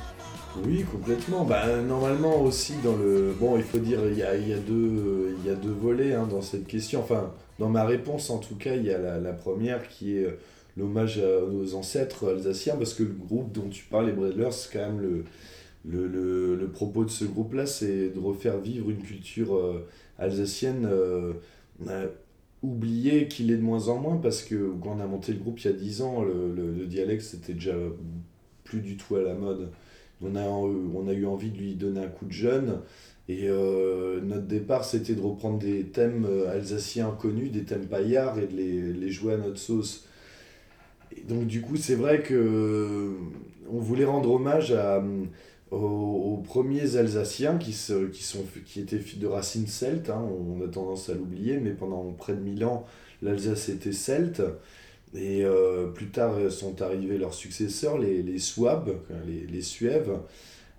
Oui, 0.64 0.84
complètement. 0.90 1.44
Bah, 1.44 1.76
normalement 1.82 2.40
aussi 2.40 2.74
dans 2.82 2.96
le... 2.96 3.34
Bon, 3.38 3.56
il 3.56 3.62
faut 3.62 3.78
dire, 3.78 4.00
il 4.06 4.16
y 4.16 4.22
a, 4.22 4.36
il 4.36 4.48
y 4.48 4.54
a 4.54 4.58
deux, 4.58 5.36
il 5.38 5.46
y 5.46 5.50
a 5.50 5.54
deux 5.54 5.72
volets 5.72 6.14
hein, 6.14 6.26
dans 6.28 6.40
cette 6.40 6.66
question. 6.66 7.00
Enfin, 7.00 7.30
dans 7.58 7.68
ma 7.68 7.84
réponse 7.84 8.30
en 8.30 8.38
tout 8.38 8.56
cas, 8.56 8.74
il 8.74 8.84
y 8.84 8.92
a 8.92 9.18
la, 9.18 9.32
première 9.32 9.88
qui 9.88 10.16
est 10.16 10.24
euh, 10.24 10.38
l'hommage 10.76 11.18
à 11.18 11.40
nos 11.50 11.74
ancêtres 11.74 12.30
alsaciens, 12.30 12.76
parce 12.76 12.94
que 12.94 13.02
le 13.02 13.12
groupe 13.12 13.52
dont 13.52 13.68
tu 13.68 13.84
parles, 13.84 14.06
les 14.06 14.12
Bredlers, 14.12 14.52
c'est 14.52 14.72
quand 14.72 14.86
même 14.86 15.00
le, 15.00 15.24
le, 15.84 16.06
le, 16.06 16.56
le 16.56 16.68
propos 16.68 17.04
de 17.04 17.10
ce 17.10 17.24
groupe-là, 17.24 17.66
c'est 17.66 18.10
de 18.10 18.18
refaire 18.18 18.58
vivre 18.58 18.90
une 18.90 19.02
culture 19.02 19.56
euh, 19.56 19.86
alsacienne 20.18 20.86
euh, 20.90 21.34
euh, 21.88 22.08
oubliée 22.62 23.28
qu'il 23.28 23.50
est 23.50 23.56
de 23.56 23.62
moins 23.62 23.88
en 23.88 23.98
moins, 23.98 24.16
parce 24.16 24.42
que 24.42 24.72
quand 24.82 24.96
on 24.96 25.00
a 25.00 25.06
monté 25.06 25.32
le 25.32 25.38
groupe 25.38 25.60
il 25.60 25.66
y 25.66 25.74
a 25.74 25.76
10 25.76 26.02
ans, 26.02 26.22
le, 26.22 26.52
le, 26.54 26.72
le 26.72 26.86
dialecte 26.86 27.22
c'était 27.22 27.54
déjà 27.54 27.74
plus 28.64 28.80
du 28.80 28.96
tout 28.96 29.16
à 29.16 29.22
la 29.22 29.34
mode. 29.34 29.70
On 30.20 30.34
a, 30.34 30.42
on 30.42 31.06
a 31.06 31.12
eu 31.12 31.26
envie 31.26 31.50
de 31.50 31.58
lui 31.58 31.74
donner 31.76 32.00
un 32.00 32.08
coup 32.08 32.26
de 32.26 32.32
jeune. 32.32 32.80
Et 33.28 33.48
euh, 33.48 34.20
notre 34.22 34.46
départ, 34.46 34.84
c'était 34.84 35.14
de 35.14 35.20
reprendre 35.20 35.58
des 35.58 35.84
thèmes 35.84 36.26
euh, 36.28 36.50
alsaciens 36.50 37.10
connus, 37.10 37.50
des 37.50 37.64
thèmes 37.64 37.86
paillards, 37.86 38.38
et 38.38 38.46
de 38.46 38.56
les, 38.56 38.92
les 38.92 39.10
jouer 39.10 39.34
à 39.34 39.36
notre 39.36 39.58
sauce. 39.58 40.06
Donc, 41.28 41.46
du 41.46 41.60
coup, 41.60 41.76
c'est 41.76 41.94
vrai 41.94 42.22
que 42.22 42.34
euh, 42.34 43.10
on 43.70 43.78
voulait 43.80 44.04
rendre 44.04 44.30
hommage 44.32 44.72
à, 44.72 45.02
aux, 45.70 46.42
premiers 46.46 46.96
Alsaciens 46.96 47.58
qui, 47.58 47.72
se, 47.74 48.06
qui, 48.06 48.22
sont, 48.22 48.44
qui 48.64 48.80
étaient 48.80 48.98
de 48.98 49.26
racines 49.26 49.66
celtes. 49.66 50.08
hein. 50.10 50.22
on 50.22 50.64
a 50.64 50.68
tendance 50.68 51.10
à 51.10 51.14
l'oublier, 51.14 51.58
mais 51.58 51.72
pendant 51.72 52.04
près 52.12 52.32
de 52.34 52.40
1000 52.40 52.64
ans, 52.64 52.86
l'Alsace 53.22 53.68
était 53.68 53.92
celte. 53.92 54.42
Et 55.14 55.42
plus 55.94 56.08
tard 56.08 56.34
sont 56.50 56.82
arrivés 56.82 57.16
leurs 57.16 57.32
successeurs, 57.34 57.98
les, 57.98 58.22
les 58.22 58.38
Souabes, 58.38 58.94
les, 59.26 59.46
les 59.46 59.62
Suèves, 59.62 60.10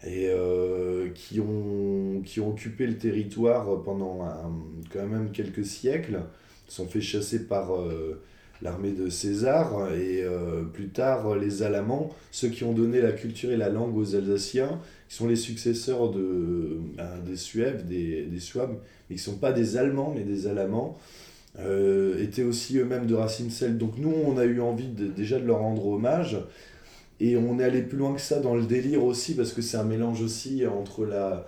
et 0.04 0.30
euh, 0.30 1.10
qui, 1.14 1.40
ont, 1.40 2.22
qui 2.24 2.40
ont 2.40 2.50
occupé 2.50 2.88
le 2.88 2.98
territoire 2.98 3.82
pendant 3.84 4.20
quand 4.92 5.06
même 5.06 5.32
quelques 5.32 5.66
siècles, 5.66 6.22
sont 6.68 6.88
fait 6.88 7.02
chasser 7.02 7.48
par 7.48 7.76
euh, 7.76 8.22
l'armée 8.62 8.92
de 8.92 9.10
César, 9.10 9.92
et 9.94 10.22
euh, 10.24 10.64
plus 10.64 10.90
tard 10.90 11.36
les 11.36 11.64
Alamans, 11.64 12.14
ceux 12.32 12.50
qui 12.50 12.64
ont 12.64 12.74
donné 12.74 13.02
la 13.02 13.12
culture 13.12 13.52
et 13.52 13.58
la 13.58 13.70
langue 13.70 13.98
aux 13.98 14.16
Alsaciens, 14.16 14.80
qui 15.10 15.16
sont 15.16 15.28
les 15.28 15.36
successeurs 15.36 16.12
de, 16.12 16.78
ben, 16.96 17.20
des 17.26 17.36
Suèves, 17.36 17.86
des, 17.86 18.24
des 18.24 18.40
Souabes, 18.40 18.78
mais 19.10 19.16
qui 19.16 19.22
ne 19.22 19.34
sont 19.34 19.40
pas 19.40 19.52
des 19.52 19.78
Allemands, 19.78 20.14
mais 20.16 20.24
des 20.24 20.48
Alamans 20.48 20.98
étaient 22.22 22.44
aussi 22.44 22.78
eux-mêmes 22.78 23.06
de 23.06 23.16
racines 23.16 23.50
celtes. 23.50 23.78
Donc 23.78 23.98
nous, 23.98 24.14
on 24.26 24.38
a 24.38 24.46
eu 24.46 24.62
envie 24.62 24.88
déjà 24.88 25.40
de 25.40 25.46
leur 25.46 25.60
rendre 25.60 25.88
hommage. 25.88 26.38
Et 27.20 27.36
on 27.36 27.60
est 27.60 27.64
allé 27.64 27.82
plus 27.82 27.98
loin 27.98 28.14
que 28.14 28.22
ça 28.22 28.40
dans 28.40 28.56
le 28.56 28.66
délire 28.66 29.04
aussi, 29.04 29.36
parce 29.36 29.52
que 29.52 29.62
c'est 29.62 29.78
un 29.78 29.84
mélange 29.84 30.22
aussi 30.22 30.66
entre 30.66 31.06
la, 31.06 31.48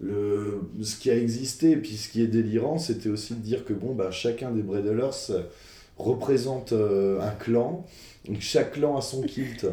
le, 0.00 0.60
ce 0.82 0.96
qui 0.96 1.10
a 1.10 1.16
existé 1.16 1.72
et 1.72 1.76
puis 1.76 1.96
ce 1.96 2.08
qui 2.08 2.22
est 2.22 2.26
délirant. 2.26 2.78
C'était 2.78 3.08
aussi 3.08 3.34
de 3.34 3.40
dire 3.40 3.64
que 3.64 3.72
bon, 3.72 3.94
bah, 3.94 4.10
chacun 4.10 4.50
des 4.50 4.62
Bredlers 4.62 5.42
représente 5.98 6.72
euh, 6.72 7.20
un 7.20 7.30
clan. 7.30 7.86
Donc 8.26 8.40
chaque 8.40 8.72
clan 8.72 8.96
a 8.96 9.00
son 9.00 9.22
kilt. 9.22 9.66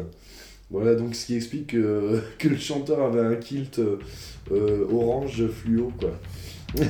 Voilà, 0.70 0.94
donc 0.94 1.14
ce 1.14 1.26
qui 1.26 1.36
explique 1.36 1.68
que, 1.68 2.20
le 2.44 2.56
chanteur 2.56 3.02
avait 3.02 3.20
un 3.20 3.36
kilt 3.36 3.78
euh, 4.50 4.86
orange 4.90 5.46
fluo, 5.48 5.92
quoi. 5.98 6.12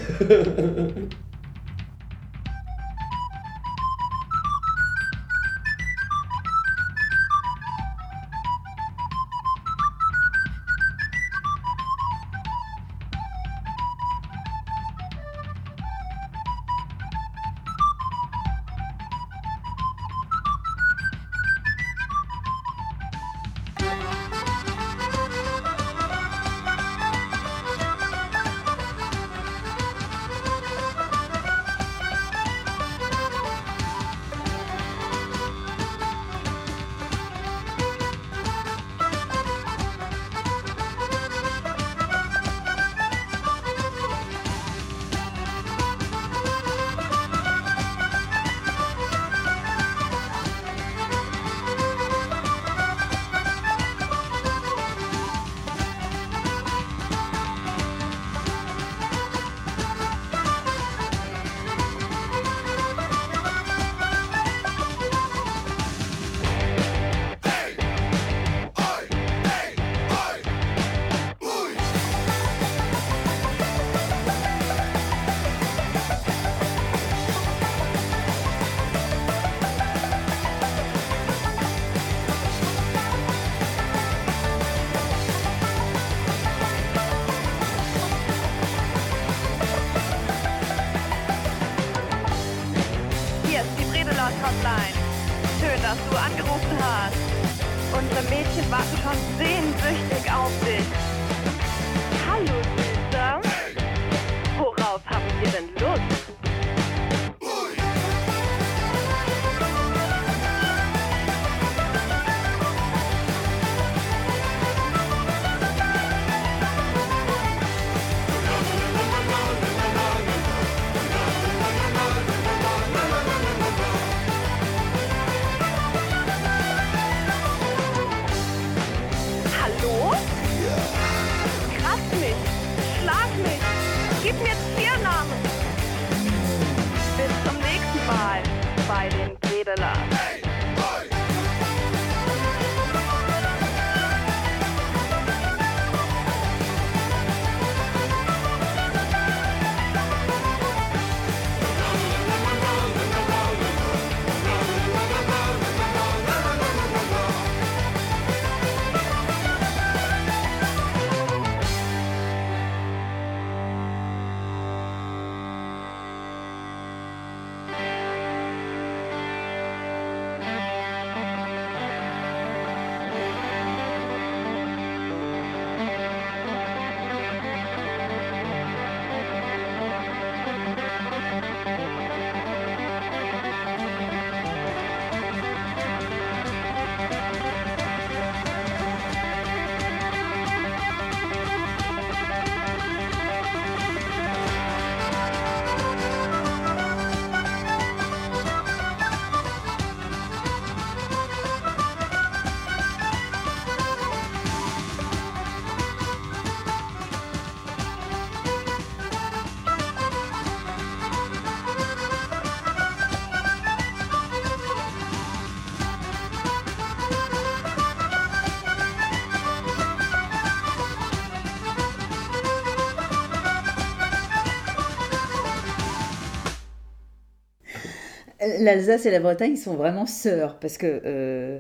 L'Alsace 228.65 229.05
et 229.05 229.11
la 229.11 229.21
Bretagne 229.21 229.57
sont 229.57 229.75
vraiment 229.75 230.07
sœurs 230.07 230.59
parce 230.59 230.79
que 230.79 231.03
euh, 231.05 231.59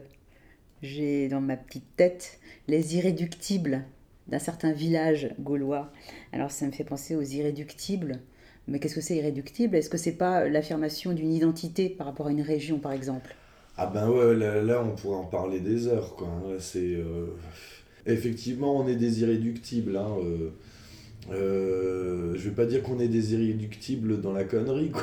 j'ai 0.82 1.28
dans 1.28 1.42
ma 1.42 1.58
petite 1.58 1.84
tête 1.96 2.38
les 2.66 2.96
irréductibles 2.96 3.84
d'un 4.28 4.38
certain 4.38 4.72
village 4.72 5.34
gaulois. 5.38 5.92
Alors 6.32 6.50
ça 6.50 6.64
me 6.64 6.72
fait 6.72 6.82
penser 6.82 7.14
aux 7.14 7.20
irréductibles. 7.20 8.20
Mais 8.68 8.78
qu'est-ce 8.78 8.94
que 8.94 9.02
c'est 9.02 9.16
irréductible? 9.16 9.76
Est-ce 9.76 9.90
que 9.90 9.98
c'est 9.98 10.12
pas 10.12 10.48
l'affirmation 10.48 11.12
d'une 11.12 11.30
identité 11.30 11.90
par 11.90 12.06
rapport 12.06 12.28
à 12.28 12.30
une 12.30 12.40
région, 12.40 12.78
par 12.78 12.92
exemple? 12.92 13.34
Ah 13.76 13.86
ben 13.86 14.08
ouais, 14.08 14.34
là, 14.62 14.82
on 14.82 14.96
pourrait 14.96 15.18
en 15.18 15.24
parler 15.24 15.60
des 15.60 15.86
heures, 15.88 16.16
quoi. 16.16 16.28
Là, 16.48 16.56
c'est... 16.58 16.94
euh, 16.94 17.36
Effectivement, 18.06 18.78
on 18.78 18.88
est 18.88 18.96
des 18.96 19.20
irréductibles, 19.20 19.98
hein. 19.98 20.16
euh, 20.22 20.50
euh, 21.32 22.34
je 22.34 22.48
vais 22.48 22.54
pas 22.54 22.64
dire 22.64 22.82
qu'on 22.82 22.98
est 22.98 23.08
des 23.08 23.34
irréductibles 23.34 24.22
dans 24.22 24.32
la 24.32 24.44
connerie, 24.44 24.90
quoi. 24.90 25.02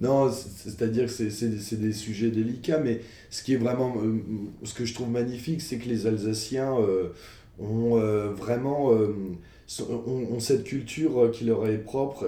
Non, 0.00 0.30
c'est- 0.32 0.48
c'est-à-dire 0.70 1.04
que 1.06 1.10
c'est- 1.10 1.76
des 1.76 1.92
sujets 1.92 2.30
délicats, 2.30 2.78
mais 2.80 3.00
ce 3.30 3.42
qui 3.42 3.54
est 3.54 3.56
vraiment... 3.58 3.94
euh, 4.02 4.18
ce 4.64 4.74
que 4.74 4.84
je 4.84 4.94
trouve 4.94 5.10
magnifique, 5.10 5.60
c'est 5.60 5.78
que 5.78 5.88
les 5.88 6.06
Alsaciens 6.06 6.76
euh, 6.78 7.08
ont 7.58 7.98
euh, 7.98 8.30
vraiment... 8.32 8.90
ont, 8.92 10.40
cette 10.40 10.64
culture 10.64 11.30
qui 11.32 11.44
leur 11.44 11.66
est 11.66 11.78
propre. 11.78 12.26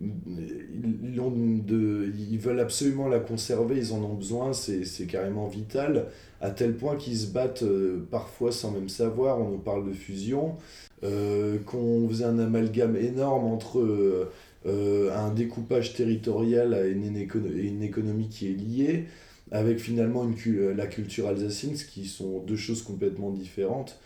ils, 0.00 1.64
de, 1.66 2.12
ils 2.30 2.38
veulent 2.38 2.60
absolument 2.60 3.08
la 3.08 3.20
conserver, 3.20 3.76
ils 3.76 3.92
en 3.92 4.02
ont 4.02 4.14
besoin, 4.14 4.52
c'est 4.52 5.06
carrément 5.06 5.46
vital, 5.46 6.06
à 6.40 6.50
tel 6.50 6.74
point 6.76 6.96
qu'ils 6.96 7.16
se 7.18 7.26
battent 7.28 7.64
parfois 8.10 8.50
sans 8.52 8.70
même 8.72 8.88
savoir, 8.88 9.40
on 9.40 9.50
nous 9.50 9.58
parle 9.58 9.86
de 9.88 9.92
fusion, 9.92 10.56
qu'on 11.66 12.08
faisait 12.08 12.24
un 12.24 12.38
amalgame 12.38 12.96
énorme 12.96 13.44
entre 13.44 14.28
euh, 14.66 15.14
un 15.16 15.32
découpage 15.32 15.94
territorial 15.94 16.74
et 16.86 16.90
une, 16.92 17.82
économie 17.82 18.28
qui 18.28 18.48
est 18.48 18.54
liée, 18.54 19.04
avec 19.50 19.78
finalement 19.78 20.26
cu- 20.32 20.74
la 20.74 20.86
culture 20.86 21.28
alsacienne, 21.28 21.76
ce 21.76 21.84
qui 21.84 22.06
sont 22.06 22.40
deux 22.40 22.56
choses 22.56 22.82
complètement 22.82 23.30
différentes. 23.30 23.98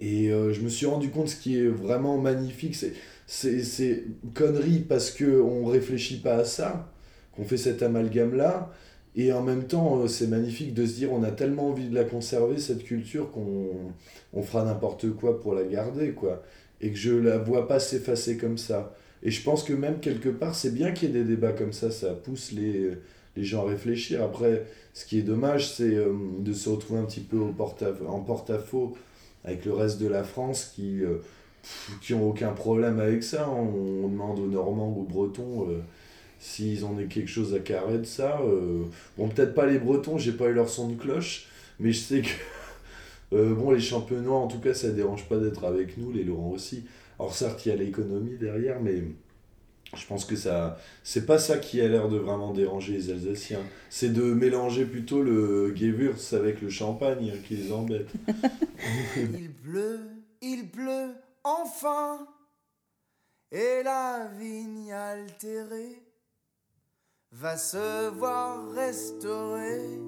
Et 0.00 0.30
euh, 0.30 0.52
je 0.52 0.60
me 0.60 0.68
suis 0.68 0.86
rendu 0.86 1.10
compte, 1.10 1.28
ce 1.28 1.36
qui 1.36 1.58
est 1.58 1.66
vraiment 1.68 2.18
magnifique, 2.18 2.74
c'est 2.76 2.92
c'est 3.26 4.04
connerie 4.34 4.80
parce 4.80 5.10
qu'on 5.10 5.66
ne 5.66 5.70
réfléchit 5.70 6.18
pas 6.20 6.36
à 6.36 6.44
ça, 6.44 6.92
qu'on 7.34 7.44
fait 7.44 7.56
cet 7.56 7.82
amalgame-là. 7.82 8.72
Et 9.16 9.32
en 9.32 9.42
même 9.42 9.66
temps, 9.66 10.02
euh, 10.02 10.08
c'est 10.08 10.26
magnifique 10.28 10.74
de 10.74 10.84
se 10.86 10.94
dire 10.94 11.12
on 11.12 11.22
a 11.24 11.30
tellement 11.32 11.68
envie 11.70 11.88
de 11.88 11.94
la 11.94 12.04
conserver, 12.04 12.58
cette 12.58 12.84
culture, 12.84 13.32
qu'on 13.32 13.92
on 14.32 14.42
fera 14.42 14.64
n'importe 14.64 15.10
quoi 15.12 15.40
pour 15.40 15.54
la 15.54 15.64
garder, 15.64 16.12
quoi. 16.12 16.42
Et 16.80 16.90
que 16.90 16.96
je 16.98 17.12
la 17.14 17.38
vois 17.38 17.66
pas 17.68 17.80
s'effacer 17.80 18.36
comme 18.36 18.58
ça. 18.58 18.94
Et 19.22 19.30
je 19.30 19.42
pense 19.42 19.64
que 19.64 19.72
même 19.72 20.00
quelque 20.00 20.28
part, 20.28 20.54
c'est 20.54 20.74
bien 20.74 20.92
qu'il 20.92 21.08
y 21.08 21.12
ait 21.12 21.22
des 21.22 21.24
débats 21.24 21.52
comme 21.52 21.72
ça, 21.72 21.90
ça 21.90 22.12
pousse 22.14 22.52
les, 22.52 22.92
les 23.36 23.44
gens 23.44 23.66
à 23.66 23.70
réfléchir. 23.70 24.22
Après, 24.22 24.66
ce 24.94 25.04
qui 25.06 25.18
est 25.18 25.22
dommage, 25.22 25.70
c'est 25.72 25.94
euh, 25.94 26.12
de 26.38 26.52
se 26.52 26.68
retrouver 26.68 27.00
un 27.00 27.04
petit 27.04 27.20
peu 27.20 27.38
en 27.40 28.20
porte-à-faux 28.20 28.96
avec 29.44 29.64
le 29.64 29.72
reste 29.72 30.00
de 30.00 30.08
la 30.08 30.24
France 30.24 30.72
qui, 30.74 31.02
euh, 31.02 31.18
pff, 31.62 31.98
qui 32.00 32.14
ont 32.14 32.28
aucun 32.28 32.52
problème 32.52 33.00
avec 33.00 33.22
ça. 33.22 33.48
On, 33.50 34.08
demande 34.08 34.38
aux 34.38 34.46
Normands 34.46 34.96
aux 34.96 35.02
Bretons 35.02 35.68
euh, 35.70 35.80
s'ils 36.38 36.84
ont 36.84 36.94
quelque 37.08 37.28
chose 37.28 37.54
à 37.54 37.60
carrer 37.60 37.98
de 37.98 38.04
ça. 38.04 38.40
euh. 38.42 38.84
bon, 39.16 39.28
peut-être 39.28 39.54
pas 39.54 39.66
les 39.66 39.78
Bretons, 39.78 40.18
j'ai 40.18 40.32
pas 40.32 40.46
eu 40.48 40.52
leur 40.52 40.68
son 40.68 40.88
de 40.88 40.94
cloche, 40.96 41.48
mais 41.80 41.92
je 41.92 41.98
sais 41.98 42.22
que 42.22 42.28
euh, 43.36 43.54
bon, 43.54 43.70
les 43.70 43.80
championnats, 43.80 44.30
en 44.30 44.48
tout 44.48 44.60
cas, 44.60 44.74
ça 44.74 44.90
dérange 44.90 45.28
pas 45.28 45.38
d'être 45.38 45.64
avec 45.64 45.96
nous, 45.98 46.12
les 46.12 46.24
Laurent 46.24 46.50
aussi. 46.50 46.84
Alors 47.18 47.34
certes, 47.34 47.64
il 47.66 47.70
y 47.70 47.72
a 47.72 47.76
l'économie 47.76 48.36
derrière, 48.36 48.80
mais 48.80 49.02
je 49.94 50.06
pense 50.06 50.24
que 50.24 50.36
ça, 50.36 50.78
c'est 51.02 51.26
pas 51.26 51.38
ça 51.38 51.58
qui 51.58 51.80
a 51.80 51.88
l'air 51.88 52.08
de 52.08 52.16
vraiment 52.16 52.52
déranger 52.52 52.92
les 52.94 53.10
Alsaciens. 53.10 53.62
C'est 53.88 54.12
de 54.12 54.22
mélanger 54.22 54.84
plutôt 54.84 55.22
le 55.22 55.74
Gewürz 55.74 56.34
avec 56.34 56.60
le 56.60 56.68
champagne 56.68 57.32
qui 57.46 57.56
les 57.56 57.72
embête. 57.72 58.08
Il 59.16 59.50
pleut, 59.50 60.00
il 60.42 60.68
pleut, 60.68 61.14
enfin, 61.42 62.26
et 63.52 63.82
la 63.84 64.28
vigne 64.38 64.92
altérée 64.92 66.02
va 67.32 67.56
se 67.56 68.10
voir 68.10 68.70
restaurée 68.72 69.98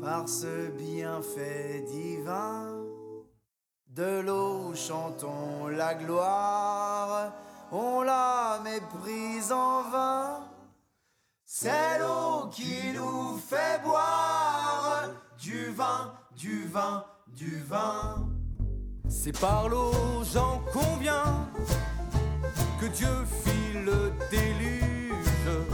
par 0.00 0.28
ce 0.28 0.70
bienfait 0.70 1.84
divin. 1.90 2.73
De 3.94 4.22
l'eau 4.22 4.74
chantons 4.74 5.68
la 5.68 5.94
gloire, 5.94 7.32
on 7.70 8.02
la 8.02 8.58
méprise 8.64 9.52
en 9.52 9.88
vain. 9.88 10.40
C'est 11.44 12.00
l'eau 12.00 12.48
qui 12.50 12.92
nous 12.92 13.38
fait 13.38 13.80
boire 13.84 15.10
du 15.38 15.66
vin, 15.66 16.12
du 16.36 16.66
vin, 16.66 17.04
du 17.28 17.62
vin. 17.62 18.26
C'est 19.08 19.38
par 19.38 19.68
l'eau, 19.68 19.92
j'en 20.24 20.60
conviens, 20.72 21.48
que 22.80 22.86
Dieu 22.86 23.24
fit 23.44 23.78
le 23.84 24.12
déluge. 24.28 25.68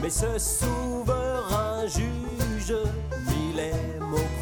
Mais 0.00 0.08
ce 0.08 0.38
souverain 0.38 1.86
juge 1.86 2.78
mit 3.26 3.52
les 3.52 4.00
mots 4.00 4.32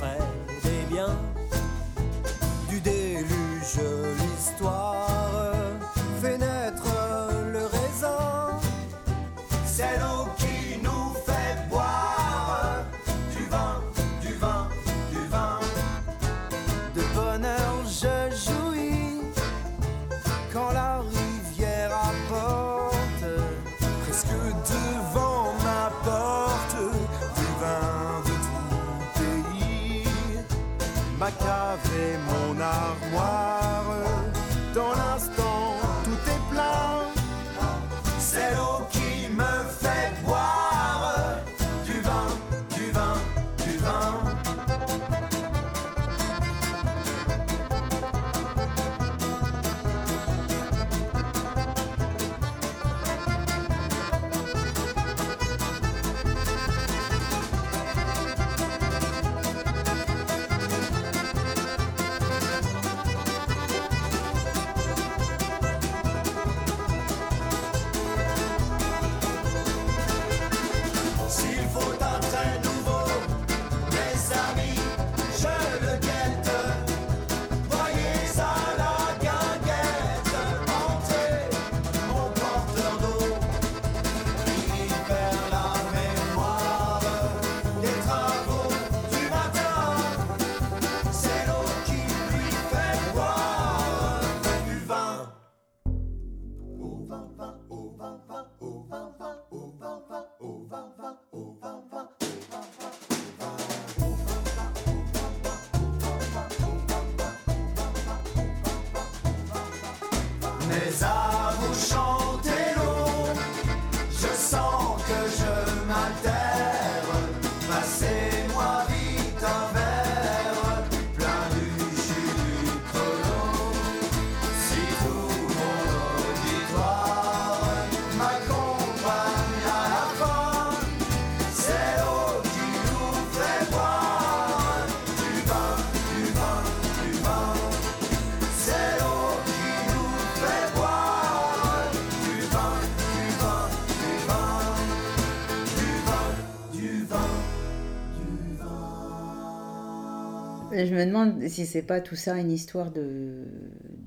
Je 150.86 150.94
me 150.94 151.04
demande 151.04 151.42
si 151.48 151.66
c'est 151.66 151.82
pas 151.82 152.00
tout 152.00 152.16
ça 152.16 152.36
une 152.38 152.50
histoire 152.50 152.90
de 152.90 153.44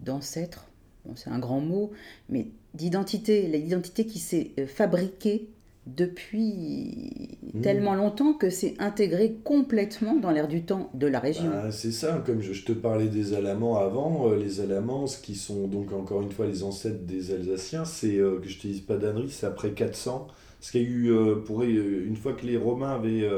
d'ancêtre. 0.03 0.65
Bon, 1.05 1.13
c'est 1.15 1.29
un 1.29 1.39
grand 1.39 1.59
mot, 1.59 1.91
mais 2.29 2.47
d'identité, 2.73 3.43
l'identité 3.47 4.05
qui 4.05 4.19
s'est 4.19 4.51
euh, 4.59 4.67
fabriquée 4.67 5.49
depuis 5.85 7.37
Mhm. 7.53 7.61
tellement 7.61 7.93
longtemps 7.93 8.33
que 8.33 8.49
c'est 8.49 8.73
intégré 8.79 9.35
complètement 9.43 10.15
dans 10.15 10.31
l'air 10.31 10.47
du 10.47 10.63
temps 10.63 10.89
de 10.93 11.07
la 11.07 11.19
région. 11.19 11.49
Bah, 11.49 11.71
c'est 11.71 11.91
ça, 11.91 12.23
comme 12.25 12.41
je, 12.41 12.53
je 12.53 12.65
te 12.65 12.71
parlais 12.71 13.07
des 13.07 13.33
Alamans 13.33 13.77
avant, 13.77 14.29
euh, 14.29 14.37
les 14.37 14.61
Alamans, 14.61 15.07
ce 15.07 15.19
qui 15.21 15.35
sont 15.35 15.67
donc 15.67 15.91
encore 15.93 16.21
une 16.21 16.31
fois 16.31 16.47
les 16.47 16.63
ancêtres 16.63 17.03
des 17.05 17.31
Alsaciens, 17.33 17.85
c'est 17.85 18.17
euh, 18.17 18.39
que 18.39 18.47
je 18.47 18.57
te 18.59 18.67
dise 18.67 18.81
pas 18.81 18.97
d'ânerie, 18.97 19.29
c'est 19.29 19.45
après 19.45 19.71
400. 19.71 20.27
Parce 20.59 20.71
qu'il 20.71 20.81
y 20.81 20.85
a 20.85 20.87
eu, 20.87 21.11
euh, 21.11 21.35
pour, 21.35 21.61
euh, 21.63 22.05
une 22.07 22.15
fois 22.15 22.33
que 22.33 22.45
les 22.45 22.57
Romains 22.57 22.91
avaient, 22.95 23.29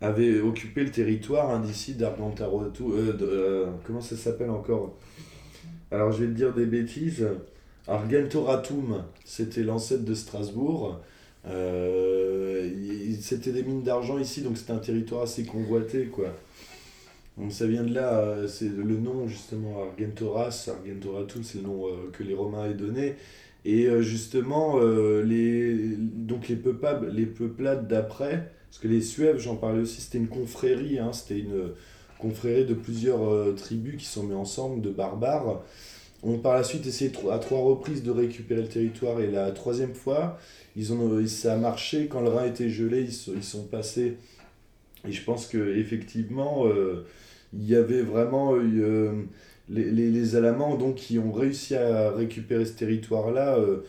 avaient 0.00 0.40
occupé 0.40 0.84
le 0.84 0.90
territoire 0.90 1.50
hein, 1.50 1.60
d'ici, 1.60 1.94
d'Argentarotu, 1.94 2.82
euh, 2.82 3.12
euh, 3.22 3.66
comment 3.84 4.00
ça 4.00 4.16
s'appelle 4.16 4.50
encore? 4.50 4.96
Alors 5.90 6.12
je 6.12 6.24
vais 6.24 6.26
te 6.26 6.36
dire 6.36 6.52
des 6.52 6.66
bêtises. 6.66 7.26
Argentoratum, 7.86 9.04
c'était 9.24 9.62
l'ancêtre 9.62 10.04
de 10.04 10.14
Strasbourg. 10.14 11.00
Euh, 11.46 12.70
c'était 13.20 13.52
des 13.52 13.62
mines 13.62 13.82
d'argent 13.82 14.18
ici, 14.18 14.40
donc 14.40 14.56
c'était 14.56 14.72
un 14.72 14.78
territoire 14.78 15.22
assez 15.22 15.44
convoité, 15.44 16.06
quoi. 16.06 16.28
Donc 17.36 17.52
ça 17.52 17.66
vient 17.66 17.82
de 17.82 17.92
là, 17.92 18.46
c'est 18.46 18.68
le 18.68 18.96
nom 18.96 19.26
justement 19.26 19.82
Argentoras, 19.82 20.68
Argentoratum, 20.68 21.42
c'est 21.42 21.58
le 21.58 21.64
nom 21.64 21.86
que 22.12 22.22
les 22.22 22.34
Romains 22.34 22.62
avaient 22.64 22.74
donné. 22.74 23.16
Et 23.64 23.88
justement, 24.02 24.78
les, 24.78 25.96
donc 25.98 26.48
les 26.48 26.56
peuplades 26.56 27.88
d'après, 27.88 28.52
parce 28.74 28.82
que 28.82 28.88
les 28.88 29.02
Suèves, 29.02 29.38
j'en 29.38 29.54
parlais 29.54 29.82
aussi, 29.82 30.00
c'était 30.00 30.18
une 30.18 30.26
confrérie, 30.26 30.98
hein, 30.98 31.12
c'était 31.12 31.38
une 31.38 31.70
confrérie 32.18 32.64
de 32.64 32.74
plusieurs 32.74 33.22
euh, 33.22 33.54
tribus 33.56 33.98
qui 33.98 34.04
sont 34.04 34.24
mis 34.24 34.34
ensemble, 34.34 34.82
de 34.82 34.90
barbares. 34.90 35.62
On 36.24 36.38
par 36.38 36.56
la 36.56 36.64
suite 36.64 36.84
essayé 36.84 37.12
à 37.30 37.38
trois 37.38 37.60
reprises 37.60 38.02
de 38.02 38.10
récupérer 38.10 38.62
le 38.62 38.66
territoire 38.66 39.20
et 39.20 39.30
la 39.30 39.52
troisième 39.52 39.94
fois, 39.94 40.40
ils 40.74 40.92
ont, 40.92 41.08
euh, 41.08 41.24
ça 41.28 41.54
a 41.54 41.56
marché 41.56 42.08
quand 42.08 42.20
le 42.20 42.30
Rhin 42.30 42.46
était 42.46 42.68
gelé, 42.68 43.02
ils, 43.02 43.44
sont- 43.44 43.62
passés. 43.62 44.16
Et 45.06 45.12
je 45.12 45.22
pense 45.22 45.46
que 45.46 45.76
effectivement, 45.76 46.66
euh, 46.66 47.06
il 47.52 47.64
y 47.64 47.76
avait 47.76 48.02
vraiment 48.02 48.56
euh, 48.56 49.22
les, 49.68 49.88
les, 49.92 50.34
Alamans 50.34 50.76
donc, 50.76 50.96
qui 50.96 51.20
ont 51.20 51.30
réussi 51.30 51.76
à 51.76 52.10
récupérer 52.10 52.64
ce 52.64 52.72
territoire-là 52.72 53.56
euh, 53.56 53.60
euh, 53.60 53.82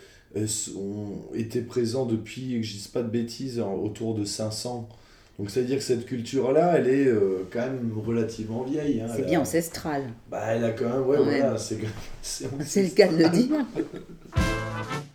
ont 0.76 1.34
été 1.34 1.62
présents 1.62 2.06
depuis, 2.06 2.62
je 2.64 2.74
dise 2.74 2.88
pas 2.88 3.02
de 3.02 3.08
bêtises, 3.10 3.60
autour 3.60 4.16
de 4.16 4.26
500. 4.26 4.90
Donc 5.38 5.50
c'est-à-dire 5.50 5.78
que 5.78 5.84
cette 5.84 6.06
culture-là, 6.06 6.76
elle 6.78 6.88
est 6.88 7.08
euh, 7.08 7.46
quand 7.52 7.60
même 7.62 7.92
relativement 8.06 8.64
vieille. 8.64 9.02
hein. 9.02 9.08
c'est 9.16 9.26
bien 9.26 9.40
a- 9.40 9.42
ancestral. 9.42 10.04
bah, 10.32 10.42
elle 10.48 10.64
a 10.64 10.72
quand 10.72 10.86
même, 10.90 11.06
ouais, 11.08 11.18
voilà, 11.18 11.58
c'est 11.58 11.78
C'est 12.22 12.84
le 12.84 12.90
cas 12.90 13.08
de 13.10 13.18
le 13.18 13.30
dire. 13.30 13.66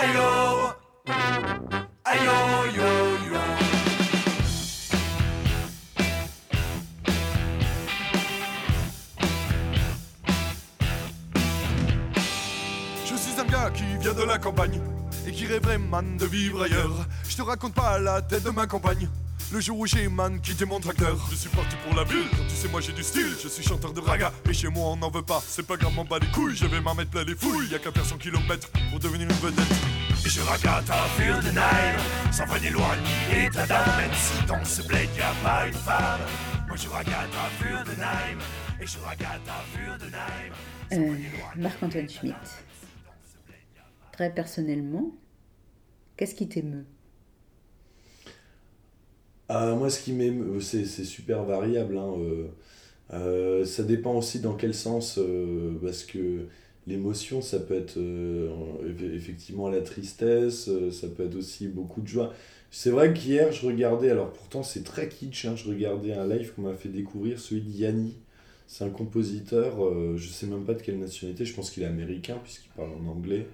Aïe 0.00 0.14
yo 0.14 0.22
yo 2.76 2.90
Je 13.04 13.16
suis 13.16 13.40
un 13.40 13.44
gars 13.44 13.70
qui 13.70 13.82
vient 14.00 14.12
de 14.12 14.22
la 14.22 14.38
campagne 14.38 14.80
et 15.26 15.32
qui 15.32 15.46
rêverait 15.46 15.78
man 15.78 16.16
de 16.16 16.26
vivre 16.26 16.62
ailleurs. 16.62 17.04
Je 17.28 17.36
te 17.36 17.42
raconte 17.42 17.74
pas 17.74 17.98
la 17.98 18.22
tête 18.22 18.44
de 18.44 18.50
ma 18.50 18.68
compagne. 18.68 19.08
Le 19.50 19.60
jour 19.60 19.78
où 19.78 19.86
j'ai 19.86 20.08
man 20.08 20.38
quitté 20.40 20.66
mon 20.66 20.78
tracteur. 20.78 21.16
Je 21.30 21.36
suis 21.36 21.48
parti 21.48 21.74
pour 21.86 21.96
la 21.96 22.04
ville, 22.04 22.28
tu 22.48 22.54
sais 22.54 22.68
moi 22.68 22.80
j'ai 22.82 22.92
du 22.92 23.02
style. 23.02 23.34
Je 23.42 23.48
suis 23.48 23.62
chanteur 23.64 23.92
de 23.94 24.00
raga, 24.00 24.30
et 24.48 24.52
chez 24.52 24.68
moi 24.68 24.88
on 24.88 24.96
n'en 24.96 25.10
veut 25.10 25.22
pas. 25.22 25.42
C'est 25.46 25.66
pas 25.66 25.76
grave 25.76 25.94
m'en 25.94 26.04
bats 26.04 26.18
les 26.18 26.26
couilles, 26.28 26.54
je 26.54 26.66
vais 26.66 26.80
m'en 26.80 26.94
mettre 26.94 27.10
plein 27.10 27.24
les 27.24 27.34
fouilles. 27.34 27.68
Y'a 27.70 27.78
qu'à 27.78 27.90
faire 27.90 28.04
100 28.04 28.18
km 28.18 28.68
pour 28.90 28.98
devenir 28.98 29.26
une 29.26 29.34
vedette. 29.36 29.64
Et 30.26 30.28
je 30.28 30.40
ragate 30.42 30.90
à 30.90 31.04
fur 31.16 31.36
de 31.38 31.48
Nîmes 31.50 32.32
Sans 32.32 32.44
venir 32.46 32.72
loin 32.72 32.94
ni 33.30 33.44
état 33.46 33.66
d'âme. 33.66 33.96
Même 33.98 34.10
si 34.12 34.44
dans 34.46 34.64
ce 34.64 34.82
bled 34.82 35.08
y'a 35.16 35.32
pas 35.42 35.66
une 35.66 35.72
femme. 35.72 36.20
Moi 36.66 36.76
je 36.76 36.88
ragate 36.88 37.30
à 37.34 37.64
fur 37.64 37.84
de 37.84 37.90
Nîmes 37.92 38.40
Et 38.80 38.86
je 38.86 38.98
ragate 38.98 39.40
à 39.48 39.98
de 39.98 40.04
Nîmes 40.04 40.52
Euh, 40.92 41.16
Marc-Antoine 41.56 42.08
Schmitt, 42.08 42.34
très 44.12 44.30
personnellement, 44.34 45.12
qu'est-ce 46.16 46.34
qui 46.34 46.48
t'émeut? 46.48 46.86
Ah, 49.48 49.74
moi, 49.74 49.88
ce 49.90 50.00
qui 50.02 50.12
m'émeut, 50.12 50.60
c'est 50.60 50.84
c'est 50.84 51.04
super 51.04 51.44
variable. 51.44 51.96
hein, 51.98 52.12
euh, 52.18 52.48
euh, 53.14 53.64
ça 53.66 53.82
dépend 53.84 54.14
aussi 54.16 54.40
dans 54.40 54.54
quel 54.56 54.74
sens, 54.74 55.18
euh, 55.18 55.74
parce 55.82 56.04
que 56.04 56.46
l'émotion, 56.86 57.42
ça 57.42 57.60
peut 57.60 57.74
être 57.76 57.98
euh, 57.98 58.50
eff- 58.86 59.14
effectivement 59.14 59.68
la 59.70 59.80
tristesse, 59.82 60.68
euh, 60.68 60.90
ça 60.92 61.08
peut 61.08 61.24
être 61.26 61.36
aussi 61.36 61.68
beaucoup 61.68 62.00
de 62.02 62.08
joie. 62.08 62.32
C'est 62.70 62.90
vrai 62.90 63.14
qu'hier, 63.14 63.52
je 63.52 63.66
regardais, 63.66 64.10
alors 64.10 64.32
pourtant 64.32 64.62
c'est 64.62 64.84
très 64.84 65.08
kitsch, 65.08 65.46
hein, 65.46 65.56
je 65.56 65.68
regardais 65.68 66.12
un 66.14 66.26
live 66.28 66.52
qu'on 66.54 66.62
m'a 66.62 66.74
fait 66.74 66.88
découvrir, 66.90 67.38
celui 67.40 67.62
de 67.62 67.70
Yanni. 67.70 68.16
C'est 68.66 68.84
un 68.84 68.90
compositeur, 68.90 69.84
euh, 69.86 70.16
je 70.18 70.28
sais 70.28 70.46
même 70.46 70.64
pas 70.64 70.74
de 70.74 70.82
quelle 70.82 70.98
nationalité, 71.00 71.44
je 71.46 71.54
pense 71.54 71.70
qu'il 71.70 71.82
est 71.84 71.86
américain 71.86 72.38
puisqu'il 72.42 72.70
parle 72.76 72.90
en 72.92 73.06
anglais 73.08 73.46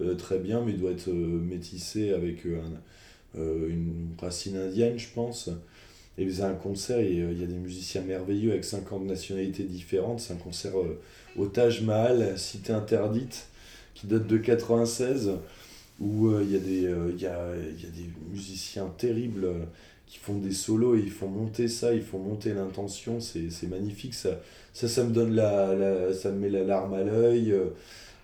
euh, 0.00 0.14
très 0.16 0.38
bien, 0.38 0.62
mais 0.64 0.72
il 0.72 0.78
doit 0.80 0.92
être 0.92 1.08
euh, 1.08 1.12
métissé 1.40 2.12
avec 2.12 2.46
euh, 2.46 2.60
un- 2.62 2.72
euh, 2.74 2.78
une 3.36 4.08
racine 4.20 4.56
indienne, 4.56 4.98
je 4.98 5.08
pense. 5.14 5.50
Et 6.18 6.26
faisait 6.26 6.42
un 6.44 6.54
concert, 6.54 6.98
et 6.98 7.20
euh, 7.22 7.32
il 7.32 7.40
y 7.40 7.44
a 7.44 7.46
des 7.46 7.54
musiciens 7.54 8.02
merveilleux 8.02 8.50
avec 8.52 8.64
50 8.64 9.04
nationalités 9.06 9.64
différentes. 9.64 10.20
C'est 10.20 10.34
un 10.34 10.36
concert 10.36 10.78
euh, 10.78 11.00
au 11.36 11.46
Taj 11.46 11.82
Mahal, 11.82 12.38
cité 12.38 12.72
interdite, 12.72 13.46
qui 13.94 14.06
date 14.06 14.26
de 14.26 14.36
96, 14.38 15.30
où 16.00 16.28
euh, 16.28 16.42
il 16.44 16.52
y, 16.52 16.56
a 16.56 16.58
des, 16.58 16.86
euh, 16.86 17.12
y, 17.18 17.26
a, 17.26 17.54
y 17.56 17.86
a 17.86 17.90
des 17.90 18.10
musiciens 18.30 18.88
terribles 18.98 19.44
euh, 19.44 19.64
qui 20.06 20.18
font 20.18 20.36
des 20.38 20.52
solos 20.52 20.96
et 20.96 21.00
ils 21.00 21.10
font 21.10 21.28
monter 21.28 21.68
ça, 21.68 21.94
ils 21.94 22.02
font 22.02 22.18
monter 22.18 22.52
l'intention, 22.54 23.20
c'est 23.20 23.48
magnifique. 23.68 24.14
Ça, 24.14 24.40
ça, 24.74 24.88
ça 24.88 25.04
me 25.04 25.12
donne 25.12 25.34
la, 25.34 25.74
la- 25.74 26.12
ça 26.14 26.30
me 26.32 26.38
met 26.40 26.50
la 26.50 26.64
larme 26.64 26.94
à 26.94 27.02
l'œil. 27.04 27.52
euh, 27.52 27.66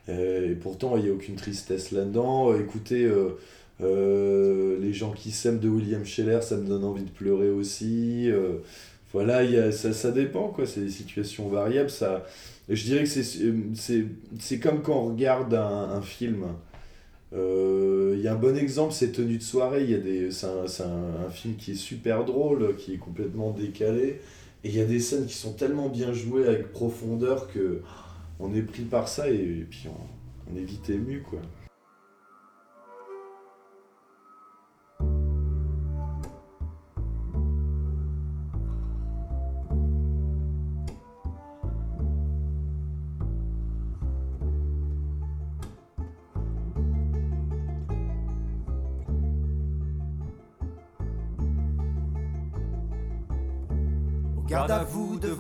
euh, 0.09 0.53
et 0.53 0.55
pourtant, 0.55 0.97
il 0.97 1.05
n'y 1.05 1.11
a 1.11 1.13
aucune 1.13 1.37
tristesse 1.37 1.91
là-dedans. 1.93 2.53
Euh, 2.53 2.61
Écoutez, 2.61 3.05
euh, 3.05 3.15
euh, 3.15 3.39
les 3.81 4.93
gens 4.93 5.13
qui 5.13 5.31
s'aiment 5.31 5.59
de 5.59 5.69
William 5.69 6.05
Scheller, 6.05 6.43
ça 6.43 6.57
me 6.57 6.67
donne 6.67 6.85
envie 6.85 7.05
de 7.05 7.11
pleurer 7.11 7.51
aussi. 7.51 8.31
euh, 8.31 8.59
voilà, 9.13 9.45
il 9.45 9.53
y 9.53 9.59
a, 9.59 9.73
ça, 9.73 9.93
ça 9.93 10.11
dépend, 10.11 10.49
quoi. 10.49 10.67
C'est 10.67 10.81
des 10.81 10.91
situations 10.91 11.49
variables. 11.49 11.91
Je 12.69 12.85
dirais 12.85 13.05
que 13.05 13.09
c'est, 13.09 13.25
c'est, 14.39 14.59
comme 14.59 14.83
quand 14.83 14.99
on 15.05 15.07
regarde 15.09 15.55
un, 15.55 16.01
film. 16.03 16.45
Euh, 17.33 18.15
Il 18.17 18.23
y 18.23 18.29
a 18.29 18.33
un 18.33 18.37
bon 18.37 18.57
exemple, 18.57 18.93
c'est 18.93 19.13
Tenue 19.13 19.39
de 19.39 19.43
soirée. 19.43 19.85
Il 19.85 19.95
a 19.95 20.31
c'est 20.31 20.83
un, 20.83 21.31
film 21.31 21.57
qui 21.57 21.73
est 21.73 21.75
super 21.75 22.25
drôle, 22.25 22.77
qui 22.77 22.95
est 22.95 22.99
complètement 22.99 23.51
décalé. 23.53 24.21
Et 24.65 24.69
il 24.71 24.77
y 24.77 24.81
a 24.81 24.85
des 24.85 25.01
scènes 25.01 25.27
qui 25.27 25.35
sont 25.35 25.53
tellement 25.53 25.89
bien 25.89 26.13
jouées 26.13 26.47
avec 26.47 26.73
profondeur 26.73 27.53
que 27.53 27.83
on 28.41 28.55
est 28.55 28.63
pris 28.63 28.83
par 28.83 29.09
ça 29.09 29.31
et, 29.31 29.35
et 29.35 29.67
puis 29.71 29.87
on, 29.89 30.53
on 30.53 30.57
est 30.57 30.65
vite 30.65 30.91
ému, 30.91 31.23
quoi. 31.23 31.41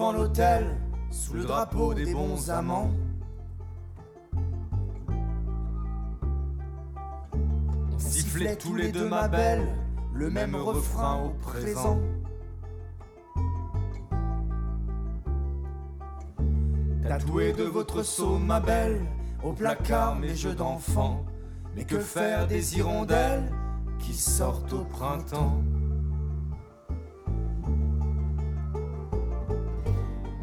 Devant 0.06 0.12
l'hôtel, 0.12 0.76
sous 1.10 1.34
le 1.34 1.44
drapeau 1.44 1.94
des 1.94 2.12
bons 2.12 2.50
amants. 2.50 2.90
On 7.92 8.56
tous 8.60 8.74
les 8.74 8.92
deux, 8.92 9.08
ma 9.08 9.26
belle, 9.28 9.66
le 10.12 10.30
même 10.30 10.54
refrain 10.54 11.24
au 11.24 11.30
présent. 11.30 11.98
Tatoué 17.02 17.52
de 17.52 17.64
votre 17.64 18.02
sceau, 18.02 18.38
ma 18.38 18.60
belle, 18.60 19.00
au 19.42 19.52
placard 19.52 20.16
mes 20.16 20.34
jeux 20.34 20.54
d'enfants. 20.54 21.24
Mais 21.74 21.84
que 21.84 21.98
faire 21.98 22.46
des 22.46 22.78
hirondelles 22.78 23.50
qui 23.98 24.14
sortent 24.14 24.72
au 24.72 24.84
printemps? 24.84 25.62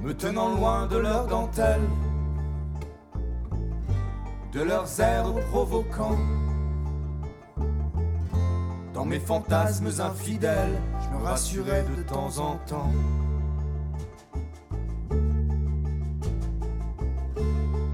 Me 0.03 0.13
tenant 0.13 0.49
loin 0.49 0.85
de 0.87 0.97
leurs 0.97 1.27
dentelles, 1.27 1.87
de 4.51 4.61
leurs 4.61 4.99
airs 4.99 5.33
provoquants. 5.49 6.17
Dans 8.93 9.05
mes 9.05 9.21
fantasmes 9.21 9.89
infidèles, 9.99 10.77
je 10.99 11.17
me 11.17 11.23
rassurais 11.23 11.85
de 11.95 12.03
temps 12.03 12.37
en 12.37 12.57
temps. 12.67 12.91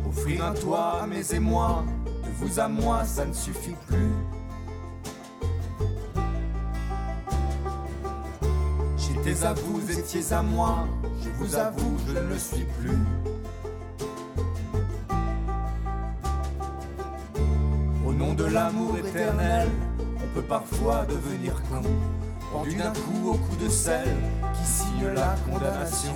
Offrir 0.08 0.46
un 0.46 0.54
toit 0.54 1.04
à 1.04 1.06
mes 1.06 1.36
émois, 1.36 1.84
de 2.06 2.30
vous 2.40 2.60
à 2.60 2.68
moi, 2.68 3.06
ça 3.06 3.24
ne 3.28 3.34
suffit 3.34 3.76
plus. 3.88 4.39
J'étais 9.24 9.46
à 9.46 9.54
vous, 9.54 10.00
étiez 10.00 10.34
à 10.34 10.42
moi, 10.42 10.88
je 11.22 11.30
vous 11.38 11.56
avoue, 11.56 11.98
je 12.08 12.14
ne 12.14 12.30
le 12.30 12.38
suis 12.38 12.66
plus. 12.80 12.98
Au 18.08 18.14
nom 18.14 18.34
de 18.34 18.46
l'amour 18.46 18.98
éternel, 18.98 19.68
on 20.00 20.34
peut 20.34 20.42
parfois 20.42 21.06
devenir 21.06 21.54
con, 21.64 21.82
pendu 22.52 22.76
d'un 22.76 22.92
coup 22.92 23.32
au 23.32 23.34
coup 23.34 23.56
de 23.62 23.70
sel 23.70 24.16
qui 24.54 24.66
signe 24.66 25.08
la 25.14 25.36
condamnation. 25.52 26.14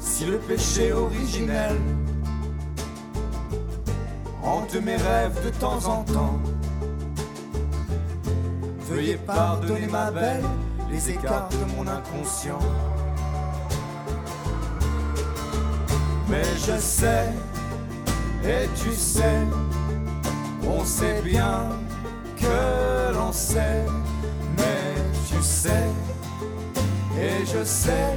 Si 0.00 0.24
le 0.24 0.38
péché 0.38 0.92
originel 0.92 1.76
hante 4.42 4.74
mes 4.76 4.96
rêves 4.96 5.44
de 5.44 5.50
temps 5.50 5.84
en 5.86 6.02
temps, 6.02 6.40
veuillez 8.90 9.16
pardonner 9.16 9.86
ma 9.86 10.10
belle 10.10 10.44
les 10.90 11.10
écarts 11.10 11.48
de 11.50 11.76
mon 11.76 11.86
inconscient. 11.86 12.58
Mais 16.28 16.42
je 16.66 16.78
sais, 16.78 17.28
et 18.44 18.68
tu 18.82 18.92
sais, 18.92 19.40
on 20.66 20.84
sait 20.84 21.20
bien 21.22 21.68
que 22.36 23.14
l'on 23.14 23.32
sait, 23.32 23.84
mais 24.56 24.94
tu 25.28 25.40
sais, 25.42 25.86
et 27.16 27.46
je 27.46 27.64
sais 27.64 28.16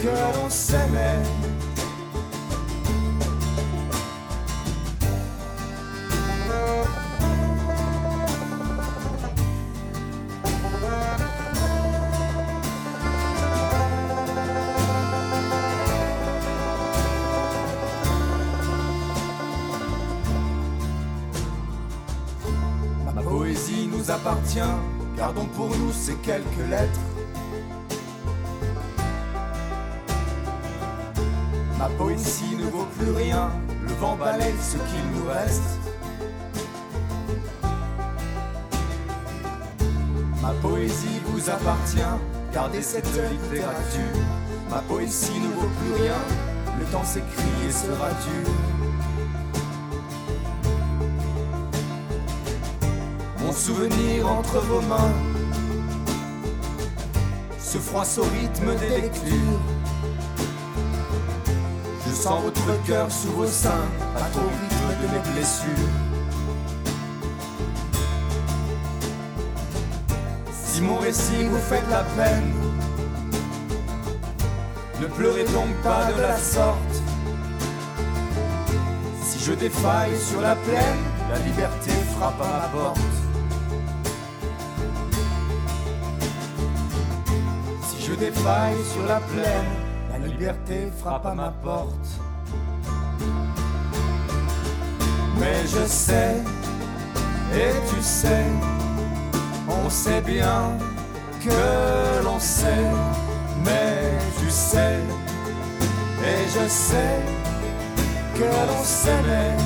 que 0.00 0.08
l'on 0.08 0.50
s'aimait. 0.50 1.41
Ces 26.02 26.14
quelques 26.16 26.68
lettres. 26.68 27.00
Ma 31.78 31.88
poésie 31.90 32.56
ne 32.58 32.64
vaut 32.64 32.88
plus 32.98 33.12
rien, 33.12 33.50
le 33.86 33.94
vent 33.94 34.16
balaye 34.16 34.52
ce 34.60 34.78
qu'il 34.78 35.04
nous 35.14 35.28
reste. 35.30 35.78
Ma 40.42 40.52
poésie 40.60 41.20
vous 41.26 41.48
appartient, 41.48 42.14
gardez 42.52 42.82
cette 42.82 43.06
littérature. 43.06 44.18
Ma 44.70 44.78
poésie 44.78 45.38
ne 45.38 45.54
vaut 45.54 45.70
plus 45.80 46.02
rien, 46.02 46.20
le 46.80 46.84
temps 46.86 47.04
s'écrit 47.04 47.68
et 47.68 47.70
sera 47.70 48.08
dur. 48.26 48.50
Mon 53.38 53.52
souvenir 53.52 54.28
entre 54.28 54.58
vos 54.62 54.80
mains 54.82 55.31
se 57.72 57.78
froisse 57.78 58.18
au 58.18 58.24
rythme 58.24 58.76
des 58.76 59.00
lectures. 59.00 59.60
Je 62.06 62.12
sens 62.14 62.42
votre 62.42 62.84
cœur 62.84 63.10
sous 63.10 63.30
vos 63.30 63.46
seins, 63.46 63.88
à 64.14 64.20
au 64.36 64.46
rythme 64.46 64.90
de 65.00 65.06
mes 65.14 65.32
blessures. 65.32 65.88
Si 70.52 70.82
mon 70.82 70.98
récit 70.98 71.44
vous 71.44 71.56
fait 71.56 71.80
de 71.86 71.90
la 71.90 72.04
peine, 72.14 72.52
ne 75.00 75.06
pleurez 75.06 75.44
donc 75.44 75.74
pas 75.82 76.12
de 76.12 76.20
la 76.20 76.36
sorte. 76.36 76.76
Si 79.22 79.38
je 79.42 79.54
défaille 79.54 80.18
sur 80.18 80.42
la 80.42 80.56
plaine, 80.56 81.02
la 81.30 81.38
liberté 81.38 81.92
frappe 82.18 82.42
à 82.42 82.68
ma 82.68 82.68
porte. 82.68 83.21
Défaille 88.22 88.76
sur 88.92 89.04
la 89.08 89.18
plaine, 89.18 89.72
la 90.12 90.18
liberté 90.24 90.92
frappe 91.00 91.26
à 91.26 91.34
ma 91.34 91.48
porte. 91.60 92.06
Mais 95.40 95.66
je 95.66 95.84
sais, 95.84 96.36
et 97.52 97.72
tu 97.90 98.00
sais, 98.00 98.46
on 99.68 99.90
sait 99.90 100.20
bien 100.20 100.78
que 101.44 102.22
l'on 102.22 102.38
sait, 102.38 102.86
mais 103.64 104.12
tu 104.38 104.48
sais, 104.48 105.00
et 106.24 106.44
je 106.46 106.68
sais 106.68 107.18
que 108.36 108.44
l'on 108.44 108.84
s'aimait. 108.84 109.56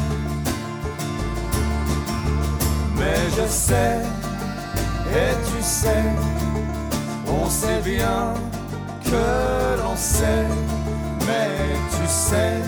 Mais 2.96 3.20
je 3.36 3.46
sais, 3.46 3.98
et 5.12 5.34
tu 5.44 5.62
sais, 5.62 6.04
on 7.28 7.50
sait 7.50 7.82
bien 7.84 8.32
que 9.10 9.82
l'on 9.82 9.96
sait, 9.96 10.46
mais 11.26 11.76
tu 11.90 12.06
sais, 12.06 12.60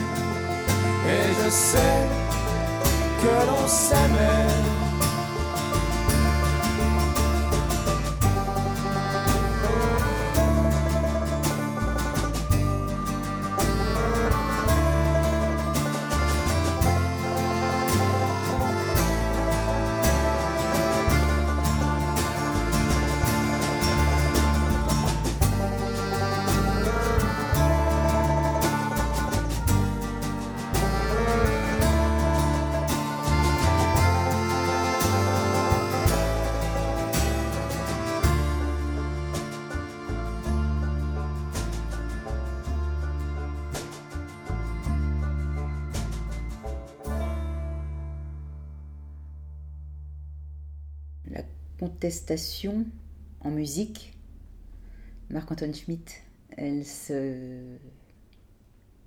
et 1.07 1.45
je 1.45 1.51
sais 1.51 2.07
que 3.21 3.47
l'on 3.47 3.67
s'aimait. 3.67 4.78
Contestation 51.89 52.85
en 53.41 53.51
musique, 53.51 54.13
Marc-Antoine 55.31 55.75
Schmitt, 55.75 56.23
elle 56.57 56.85
se 56.85 57.61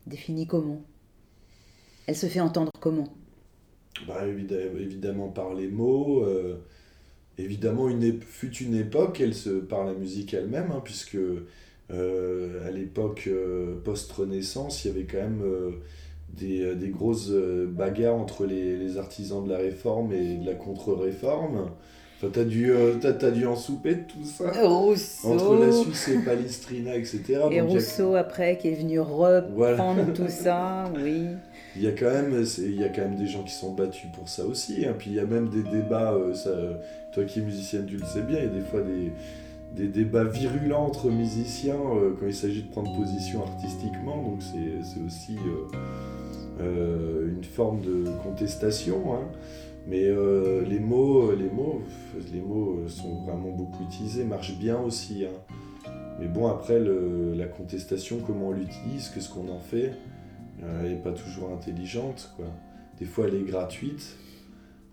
définit 0.08 0.48
comment? 0.48 0.82
Elle 2.08 2.16
se 2.16 2.26
fait 2.26 2.40
entendre 2.40 2.72
comment? 2.80 3.08
Bah, 4.08 4.26
évidemment 4.26 5.30
par 5.30 5.54
les 5.54 5.68
mots. 5.68 6.24
euh, 6.26 6.56
évidemment, 7.38 7.88
une 7.88 8.20
fut 8.20 8.56
une 8.58 8.74
époque, 8.74 9.22
elle 9.22 9.36
se, 9.36 9.50
par 9.50 9.86
la 9.86 9.94
musique 9.94 10.34
elle-même, 10.34 10.72
hein, 10.72 10.82
puisque 10.84 11.18
euh, 11.92 12.68
à 12.68 12.72
l'époque 12.72 13.26
euh, 13.28 13.80
post-Renaissance, 13.84 14.86
il 14.86 14.88
y 14.88 14.92
avait 14.92 15.06
quand 15.06 15.18
même 15.18 15.44
des, 16.30 16.90
grosses 16.90 17.30
bagarres 17.30 18.16
entre 18.16 18.46
les 18.46 18.98
artisans 18.98 19.44
de 19.44 19.52
la 19.52 19.60
réforme 19.60 20.14
et 20.14 20.38
de 20.38 20.46
la 20.48 20.56
contre-réforme. 20.56 21.72
Enfin, 22.24 22.30
t'as 22.32 22.44
dû, 22.44 22.72
euh, 22.72 22.94
t'as 23.02 23.32
dû 23.32 23.48
en 23.48 23.56
souper 23.56 23.96
de 23.96 24.02
tout 24.02 24.24
ça 24.24 24.52
Rousseau. 24.64 25.28
Entre 25.30 25.56
la 25.56 25.72
Suisse 25.72 26.08
et 26.10 26.20
Palestrina, 26.20 26.96
etc. 26.96 27.22
Et 27.30 27.36
Donc, 27.36 27.54
a- 27.54 27.64
Rousseau 27.74 28.14
après 28.16 28.58
qui 28.60 28.68
est 28.68 28.76
venu 28.76 29.00
reprendre 29.00 29.48
Voilà. 29.56 30.06
tout 30.14 30.28
ça, 30.30 30.84
oui. 30.96 31.26
Il 31.76 31.82
y 31.82 31.88
a 31.88 31.92
quand 31.94 32.12
même, 32.12 32.44
il 32.60 32.80
y 32.80 32.84
a 32.84 32.90
quand 32.90 33.02
même 33.02 33.16
des 33.16 33.26
gens 33.28 33.42
qui 33.44 33.54
sont 33.54 33.74
battus 33.74 34.10
pour 34.14 34.30
ça 34.30 34.46
aussi. 34.46 34.86
hein. 34.86 34.94
Puis 34.98 35.10
il 35.12 35.16
y 35.16 35.20
a 35.20 35.26
même 35.26 35.50
des 35.50 35.64
débats. 35.64 36.14
euh, 36.14 36.34
ça, 36.36 36.52
toi 37.12 37.24
qui 37.24 37.40
es 37.40 37.42
musicienne, 37.42 37.86
tu 37.88 37.98
le 37.98 38.06
sais 38.06 38.22
bien. 38.22 38.38
Il 38.40 38.44
y 38.46 38.48
a 38.48 38.52
des 38.62 38.62
fois 38.70 38.82
des, 38.82 39.12
des 39.84 39.88
débats 39.88 40.24
virulents 40.26 40.86
entre 40.86 41.10
musiciens 41.10 41.74
euh, 41.76 42.12
quand 42.20 42.28
il 42.28 42.36
s'agit 42.36 42.62
de 42.64 42.70
prendre 42.70 42.96
position 42.96 43.42
artistiquement. 43.42 44.18
Donc 44.22 44.42
c'est 44.44 45.02
aussi 45.06 45.38
une 46.60 47.44
forme 47.44 47.82
de 47.82 48.04
contestation. 48.24 49.02
hein. 49.16 49.26
Mais 49.88 50.06
euh, 50.06 50.64
les 50.64 50.80
mots, 50.80 51.32
les 51.34 51.50
mots, 51.50 51.82
les 52.32 52.42
mots 52.42 52.80
euh, 52.80 52.88
sont 52.88 53.24
vraiment 53.24 53.50
beaucoup 53.50 53.84
utilisés, 53.84 54.24
marchent 54.24 54.58
bien 54.58 54.80
aussi. 54.80 55.26
hein. 55.26 55.92
Mais 56.20 56.28
bon, 56.28 56.48
après 56.48 56.80
la 56.80 57.48
contestation, 57.48 58.20
comment 58.26 58.50
on 58.50 58.52
l'utilise, 58.52 59.10
qu'est-ce 59.10 59.30
qu'on 59.30 59.50
en 59.50 59.60
fait. 59.60 59.94
Euh, 60.64 60.82
elle 60.84 60.92
n'est 60.92 61.02
pas 61.02 61.14
toujours 61.14 61.50
intelligente, 61.52 62.32
quoi. 62.36 62.46
Des 63.00 63.06
fois, 63.06 63.26
elle 63.28 63.34
est 63.36 63.44
gratuite, 63.44 64.16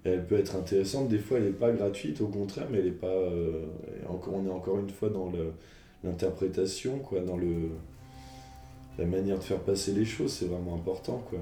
elle 0.05 0.25
peut 0.27 0.39
être 0.39 0.57
intéressante. 0.57 1.09
Des 1.09 1.19
fois, 1.19 1.37
elle 1.37 1.45
n'est 1.45 1.51
pas 1.51 1.71
gratuite, 1.71 2.23
au 2.23 2.29
contraire, 2.29 2.69
mais 2.71 2.79
elle 2.79 2.87
est 2.87 2.93
pas. 2.93 3.09
euh, 3.09 3.67
on 4.09 4.47
est 4.47 4.51
encore 4.51 4.79
une 4.79 4.89
fois 4.89 5.11
dans 5.11 5.31
l'interprétation, 6.03 7.01
quoi, 7.01 7.21
dans 7.21 7.37
le 7.37 7.71
la 8.97 9.05
manière 9.05 9.39
de 9.39 9.45
faire 9.45 9.61
passer 9.61 9.93
les 9.93 10.07
choses. 10.07 10.33
C'est 10.33 10.47
vraiment 10.47 10.75
important, 10.75 11.23
quoi. 11.29 11.39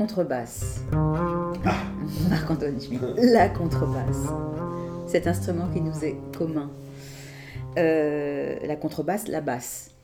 Contrebasse. 0.00 0.80
Marc-Antoine 2.30 2.80
Schmitt. 2.80 3.02
La 3.18 3.50
contrebasse. 3.50 4.28
Cet 5.06 5.26
instrument 5.26 5.68
qui 5.74 5.82
nous 5.82 6.02
est 6.02 6.16
commun. 6.34 6.70
Euh, 7.76 8.56
la 8.66 8.76
contrebasse, 8.76 9.28
la 9.28 9.42
basse. 9.42 9.94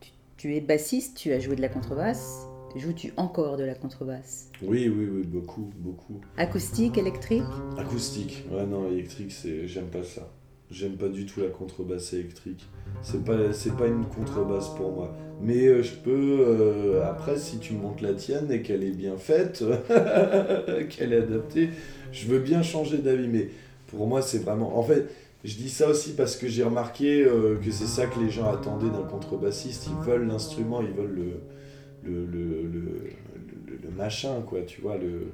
Tu, 0.00 0.10
tu 0.38 0.56
es 0.56 0.60
bassiste, 0.60 1.16
tu 1.16 1.30
as 1.32 1.38
joué 1.38 1.54
de 1.54 1.60
la 1.60 1.68
contrebasse. 1.68 2.48
Joues-tu 2.74 3.12
encore 3.16 3.56
de 3.56 3.62
la 3.62 3.76
contrebasse? 3.76 4.50
Oui, 4.60 4.88
oui, 4.88 5.08
oui, 5.08 5.22
beaucoup, 5.24 5.70
beaucoup. 5.76 6.20
Acoustique, 6.36 6.98
électrique? 6.98 7.44
Acoustique. 7.78 8.44
Ouais, 8.50 8.66
non, 8.66 8.90
électrique, 8.90 9.30
c'est, 9.30 9.68
j'aime 9.68 9.86
pas 9.86 10.02
ça. 10.02 10.28
J'aime 10.70 10.96
pas 10.96 11.08
du 11.08 11.24
tout 11.24 11.40
la 11.40 11.48
contrebasse 11.48 12.12
électrique. 12.12 12.66
C'est 13.02 13.24
pas, 13.24 13.52
c'est 13.52 13.74
pas 13.76 13.86
une 13.86 14.04
contrebasse 14.04 14.68
pour 14.76 14.92
moi. 14.92 15.14
Mais 15.40 15.66
euh, 15.66 15.82
je 15.82 15.94
peux, 15.94 16.10
euh, 16.40 17.02
après, 17.08 17.38
si 17.38 17.58
tu 17.58 17.72
montes 17.72 18.02
la 18.02 18.12
tienne 18.12 18.50
et 18.52 18.60
qu'elle 18.60 18.82
est 18.84 18.90
bien 18.96 19.16
faite, 19.16 19.64
qu'elle 20.90 21.12
est 21.12 21.18
adaptée, 21.22 21.70
je 22.12 22.26
veux 22.26 22.38
bien 22.40 22.62
changer 22.62 22.98
d'avis. 22.98 23.28
Mais 23.28 23.48
pour 23.86 24.06
moi, 24.06 24.20
c'est 24.22 24.38
vraiment. 24.38 24.78
En 24.78 24.82
fait, 24.82 25.06
je 25.44 25.54
dis 25.56 25.70
ça 25.70 25.88
aussi 25.88 26.12
parce 26.14 26.36
que 26.36 26.48
j'ai 26.48 26.64
remarqué 26.64 27.22
euh, 27.24 27.56
que 27.64 27.70
c'est 27.70 27.86
ça 27.86 28.06
que 28.06 28.18
les 28.20 28.30
gens 28.30 28.50
attendaient 28.50 28.90
d'un 28.90 29.04
contrebassiste. 29.04 29.86
Ils 29.88 30.06
veulent 30.06 30.26
l'instrument, 30.26 30.82
ils 30.82 30.90
veulent 30.92 31.14
le, 31.14 32.10
le, 32.10 32.26
le, 32.26 32.62
le, 32.62 32.62
le- 32.62 33.78
le 33.82 33.90
machin, 33.96 34.42
quoi, 34.46 34.60
tu 34.62 34.80
vois, 34.80 34.96
le, 34.98 35.28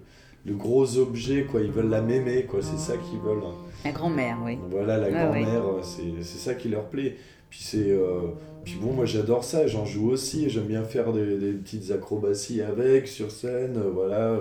le 0.47 0.55
gros 0.55 0.99
objet, 0.99 1.45
quoi. 1.45 1.61
Ils 1.63 1.71
veulent 1.71 1.91
la 1.91 2.01
mémé, 2.03 2.45
quoi. 2.45 2.61
C'est 2.63 2.79
ça 2.79 2.97
qu'ils 2.97 3.19
veulent. 3.21 3.43
hein. 3.45 3.55
La 3.85 3.93
grand-mère, 3.93 4.39
oui. 4.45 4.59
Voilà, 4.71 4.97
la 4.99 5.07
Ah 5.07 5.25
grand-mère, 5.27 5.67
euh, 5.67 5.81
c'est 5.83 6.23
c'est 6.23 6.39
ça 6.39 6.55
qui 6.55 6.69
leur 6.69 6.85
plaît. 6.85 7.17
Puis 7.51 7.61
c'est. 7.63 7.91
euh, 7.91 8.21
puis 8.65 8.77
bon, 8.81 8.93
moi 8.95 9.05
j'adore 9.05 9.45
ça, 9.45 9.67
j'en 9.67 9.85
joue 9.85 10.11
aussi, 10.11 10.49
j'aime 10.49 10.65
bien 10.65 10.83
faire 10.85 11.13
des, 11.13 11.37
des 11.39 11.53
petites 11.53 11.91
acrobaties 11.91 12.63
avec, 12.63 13.07
sur 13.09 13.31
scène, 13.31 13.77
euh, 13.77 13.91
voilà. 13.93 14.39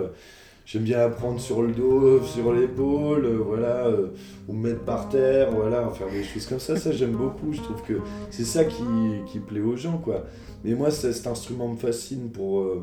J'aime 0.66 0.82
bien 0.84 1.00
apprendre 1.00 1.38
sur 1.40 1.62
le 1.62 1.72
dos, 1.72 2.22
sur 2.22 2.52
l'épaule, 2.52 3.26
euh, 3.26 3.38
voilà, 3.44 3.86
euh, 3.86 4.08
ou 4.48 4.54
me 4.54 4.70
mettre 4.70 4.84
par 4.84 5.10
terre, 5.10 5.50
voilà, 5.52 5.90
faire 5.90 6.10
des 6.10 6.24
choses 6.24 6.46
comme 6.46 6.58
ça, 6.58 6.76
ça 6.76 6.90
j'aime 6.90 7.12
beaucoup, 7.12 7.52
je 7.52 7.60
trouve 7.60 7.82
que 7.82 8.00
c'est 8.30 8.44
ça 8.44 8.64
qui, 8.64 8.82
qui 9.26 9.40
plaît 9.40 9.60
aux 9.60 9.76
gens, 9.76 9.98
quoi. 9.98 10.24
Mais 10.64 10.74
moi, 10.74 10.90
cet 10.90 11.26
instrument 11.26 11.68
me 11.68 11.76
fascine 11.76 12.30
pour. 12.30 12.60
euh, 12.60 12.82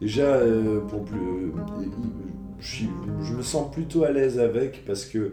déjà, 0.00 0.40
pour 0.88 1.04
plus. 1.04 1.52
je, 2.60 2.84
je 3.22 3.32
me 3.34 3.42
sens 3.42 3.70
plutôt 3.72 4.04
à 4.04 4.10
l'aise 4.12 4.38
avec 4.38 4.84
parce 4.86 5.04
que 5.06 5.32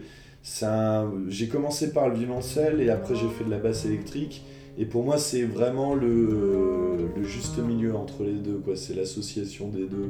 j'ai 1.27 1.47
commencé 1.47 1.91
par 1.93 2.09
le 2.09 2.15
violoncelle 2.15 2.81
et 2.81 2.89
après 2.89 3.15
j'ai 3.15 3.27
fait 3.27 3.43
de 3.43 3.49
la 3.51 3.57
basse 3.59 3.85
électrique. 3.85 4.43
Et 4.77 4.85
pour 4.85 5.03
moi, 5.03 5.17
c'est 5.17 5.43
vraiment 5.43 5.93
le, 5.93 7.09
le 7.15 7.23
juste 7.23 7.57
milieu 7.57 7.95
entre 7.95 8.23
les 8.23 8.33
deux, 8.35 8.59
quoi. 8.59 8.77
C'est 8.77 8.93
l'association 8.95 9.67
des 9.67 9.85
deux. 9.87 10.09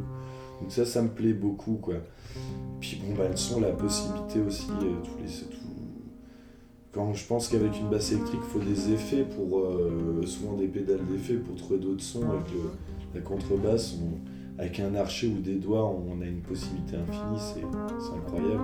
Donc 0.62 0.72
ça, 0.72 0.86
ça 0.86 1.01
me 1.01 1.10
plaît 1.10 1.34
beaucoup, 1.34 1.76
quoi. 1.76 1.95
Puis 2.80 3.01
bon, 3.03 3.16
bah, 3.16 3.28
le 3.30 3.36
son, 3.38 3.62
la 3.62 3.72
possibilité 3.72 4.39
aussi, 4.41 4.68
euh, 4.72 4.93
tous 5.03 5.22
les. 5.24 5.30
Quand 6.91 7.14
je 7.14 7.26
pense 7.28 7.47
qu'avec 7.49 7.80
une 7.80 7.88
basse 7.89 8.12
électrique, 8.12 8.39
il 8.43 8.49
faut 8.49 8.66
des 8.66 8.91
effets 8.91 9.24
pour, 9.24 9.60
euh, 9.60 10.24
souvent 10.26 10.53
des 10.53 10.68
pédales 10.68 11.05
d'effets 11.10 11.36
pour 11.36 11.55
trouver 11.55 11.80
d'autres 11.80 12.01
sons. 12.03 12.24
Avec 12.30 12.47
la 13.14 13.22
contrebasse, 13.22 13.95
on- 14.01 14.60
avec 14.62 14.80
un 14.80 14.95
archet 14.95 15.28
ou 15.28 15.39
des 15.39 15.55
doigts, 15.55 15.86
on 15.88 16.20
a 16.22 16.26
une 16.26 16.41
possibilité 16.41 16.95
infinie, 16.97 17.39
c'est 17.39 18.16
incroyable. 18.18 18.64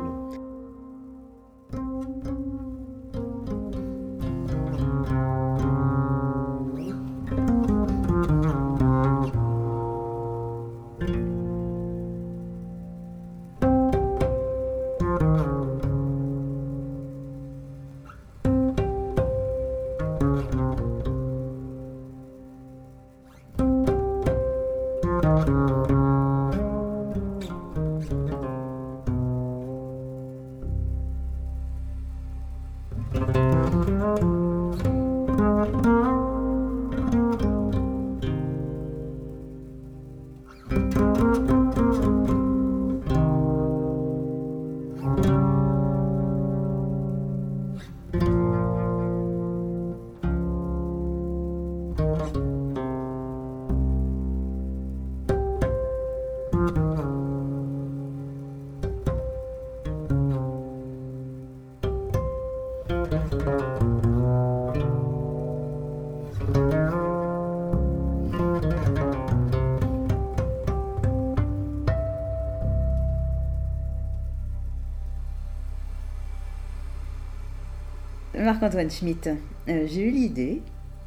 Marc-Antoine 78.46 78.92
Schmitt, 78.92 79.28
euh, 79.68 79.88
j'ai 79.88 80.08
eu 80.08 80.12
l'idée, 80.12 80.62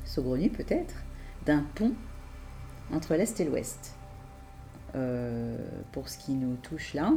saugrenue 0.04 0.50
peut-être, 0.50 0.94
d'un 1.46 1.64
pont 1.76 1.92
entre 2.92 3.14
l'Est 3.14 3.38
et 3.40 3.44
l'Ouest. 3.44 3.94
euh, 4.94 5.56
pour 5.92 6.08
ce 6.08 6.18
qui 6.18 6.32
nous 6.32 6.56
touche 6.56 6.94
là. 6.94 7.12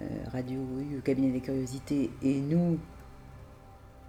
Euh, 0.00 0.04
Radio 0.32 0.58
U, 0.80 1.00
Cabinet 1.02 1.30
des 1.30 1.40
Curiosités, 1.40 2.10
et 2.22 2.40
nous, 2.40 2.78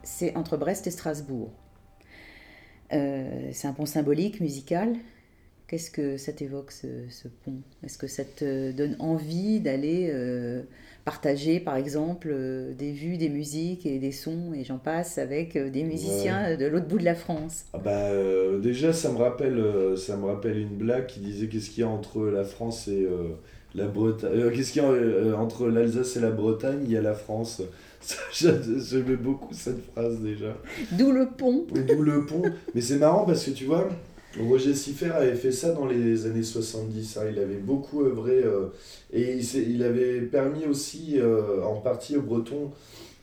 c'est 0.03 0.35
entre 0.35 0.57
Brest 0.57 0.87
et 0.87 0.91
Strasbourg. 0.91 1.51
C'est 2.91 3.65
un 3.65 3.73
pont 3.73 3.87
symbolique, 3.87 4.39
musical. 4.39 4.95
Qu'est-ce 5.67 5.91
que 5.91 6.17
ça 6.17 6.33
t'évoque, 6.33 6.71
ce, 6.71 6.87
ce 7.09 7.27
pont? 7.27 7.55
Est-ce 7.83 7.97
que 7.97 8.07
ça 8.07 8.23
te 8.23 8.71
donne 8.71 8.95
envie 8.99 9.59
d'aller 9.59 10.09
euh, 10.11 10.61
partager, 11.05 11.59
par 11.59 11.77
exemple, 11.77 12.29
euh, 12.31 12.73
des 12.73 12.91
vues, 12.91 13.17
des 13.17 13.29
musiques 13.29 13.85
et 13.85 13.97
des 13.97 14.11
sons, 14.11 14.53
et 14.53 14.65
j'en 14.65 14.77
passe, 14.77 15.17
avec 15.17 15.55
euh, 15.55 15.69
des 15.69 15.83
musiciens 15.83 16.57
de 16.57 16.65
l'autre 16.65 16.87
bout 16.87 16.99
de 16.99 17.05
la 17.05 17.15
France 17.15 17.65
Ah 17.73 17.77
bah, 17.77 18.09
déjà, 18.61 18.91
ça 18.91 19.11
me, 19.11 19.17
rappelle, 19.17 19.63
ça 19.97 20.17
me 20.17 20.25
rappelle 20.25 20.57
une 20.57 20.75
blague 20.75 21.07
qui 21.07 21.21
disait 21.21 21.47
qu'est-ce 21.47 21.69
qu'il 21.69 21.81
y 21.81 21.87
a 21.87 21.89
entre 21.89 22.25
la 22.25 22.43
France 22.43 22.89
et 22.89 23.07
la 23.73 23.87
Bretagne. 23.87 24.51
qu'est-ce 24.53 24.73
qu'il 24.73 24.83
y 24.83 24.85
a 24.85 25.37
entre 25.37 25.67
l'Alsace 25.69 26.17
et 26.17 26.19
la 26.19 26.31
Bretagne? 26.31 26.81
Il 26.83 26.91
y 26.91 26.97
a 26.97 27.01
la 27.01 27.13
France. 27.13 27.61
J'aimais 28.33 29.15
beaucoup 29.15 29.53
cette 29.53 29.83
phrase 29.91 30.19
déjà. 30.19 30.57
D'où 30.91 31.11
le 31.11 31.27
pont. 31.27 31.65
D'où 31.71 32.01
le 32.01 32.25
pont. 32.25 32.43
Mais 32.75 32.81
c'est 32.81 32.97
marrant 32.97 33.25
parce 33.25 33.45
que 33.45 33.51
tu 33.51 33.65
vois, 33.65 33.87
Roger 34.39 34.73
Siffer 34.73 35.11
avait 35.11 35.35
fait 35.35 35.51
ça 35.51 35.73
dans 35.73 35.85
les 35.85 36.25
années 36.25 36.43
70. 36.43 37.17
hein. 37.17 37.21
Il 37.31 37.39
avait 37.39 37.57
beaucoup 37.57 38.03
œuvré 38.03 38.41
euh, 38.43 38.67
et 39.11 39.37
il, 39.37 39.83
avait 39.83 40.21
permis 40.21 40.65
aussi, 40.65 41.19
euh, 41.19 41.63
en 41.63 41.75
partie 41.75 42.17
aux 42.17 42.21
Bretons, 42.21 42.71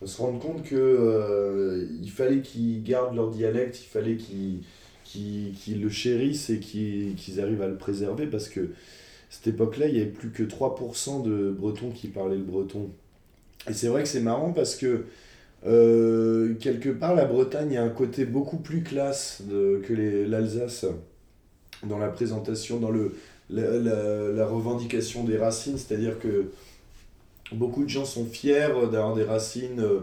de 0.01 0.07
se 0.07 0.21
rendre 0.23 0.39
compte 0.39 0.63
que 0.63 0.77
euh, 0.77 1.87
fallait 2.09 2.43
qu'ils 2.43 2.83
gardent 2.83 3.17
leur 3.17 3.31
dialecte, 3.31 3.81
il 3.83 3.89
fallait 3.89 4.17
qu'ils 4.17 5.81
le 5.81 5.91
chérissent 5.91 6.49
et 6.51 6.61
qu'ils 6.61 7.17
qu'ils 7.17 7.41
arrivent 7.41 7.63
à 7.63 7.69
le 7.69 7.77
préserver 7.77 8.27
parce 8.27 8.49
que 8.49 8.71
cette 9.31 9.49
époque-là, 9.49 9.89
il 9.89 9.95
n'y 9.95 10.01
avait 10.01 10.11
plus 10.11 10.31
que 10.31 10.43
3% 10.43 11.23
de 11.23 11.51
Bretons 11.51 11.91
qui 11.91 12.09
parlaient 12.09 12.37
le 12.37 12.43
breton. 12.43 12.91
Et 13.69 13.73
c'est 13.73 13.89
vrai 13.89 14.03
que 14.03 14.09
c'est 14.09 14.21
marrant 14.21 14.53
parce 14.53 14.75
que 14.77 15.05
euh, 15.67 16.55
quelque 16.55 16.89
part, 16.89 17.15
la 17.15 17.25
Bretagne 17.27 17.77
a 17.77 17.83
un 17.83 17.91
côté 17.91 18.25
beaucoup 18.25 18.57
plus 18.59 18.83
classe 18.83 19.43
de- 19.49 19.83
que 19.87 19.93
l'Alsace 20.29 20.87
dans 21.85 21.99
la 21.99 22.09
présentation, 22.09 22.79
dans 22.79 22.91
le, 22.91 23.15
la, 23.51 24.47
revendication 24.47 25.25
des 25.25 25.37
racines. 25.39 25.79
C'est-à-dire 25.79 26.19
que 26.19 26.51
beaucoup 27.53 27.85
de 27.85 27.89
gens 27.89 28.05
sont 28.05 28.25
fiers 28.25 28.69
d'avoir 28.91 29.15
des 29.15 29.25
racines 29.25 29.81
euh, 29.81 30.01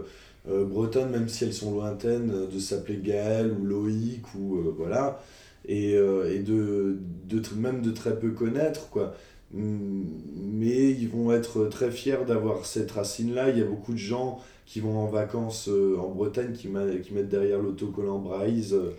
euh, 0.48 0.64
bretonnes, 0.64 1.10
même 1.10 1.28
si 1.28 1.44
elles 1.44 1.52
sont 1.54 1.72
lointaines, 1.72 2.46
de 2.52 2.58
s'appeler 2.58 2.98
Gaël 3.02 3.52
ou 3.52 3.64
Loïc, 3.64 4.22
ou 4.34 4.74
voilà, 4.76 5.20
et, 5.66 5.92
et 5.92 6.38
de, 6.38 6.98
de, 7.28 7.42
même 7.56 7.82
de 7.82 7.90
très 7.90 8.18
peu 8.18 8.30
connaître, 8.30 8.88
quoi. 8.90 9.14
Mais 9.52 10.90
ils 10.90 11.08
vont 11.08 11.32
être 11.32 11.66
très 11.66 11.90
fiers 11.90 12.24
d'avoir 12.26 12.66
cette 12.66 12.90
racine-là. 12.90 13.50
Il 13.50 13.58
y 13.58 13.62
a 13.62 13.64
beaucoup 13.64 13.92
de 13.92 13.98
gens 13.98 14.40
qui 14.68 14.80
vont 14.80 14.98
en 14.98 15.06
vacances 15.06 15.68
euh, 15.70 15.96
en 15.98 16.08
Bretagne 16.10 16.52
qui, 16.52 16.68
mettent 16.68 17.28
derrière 17.30 17.58
l'autocollant 17.58 18.18
Braise. 18.18 18.74
euh. 18.74 18.90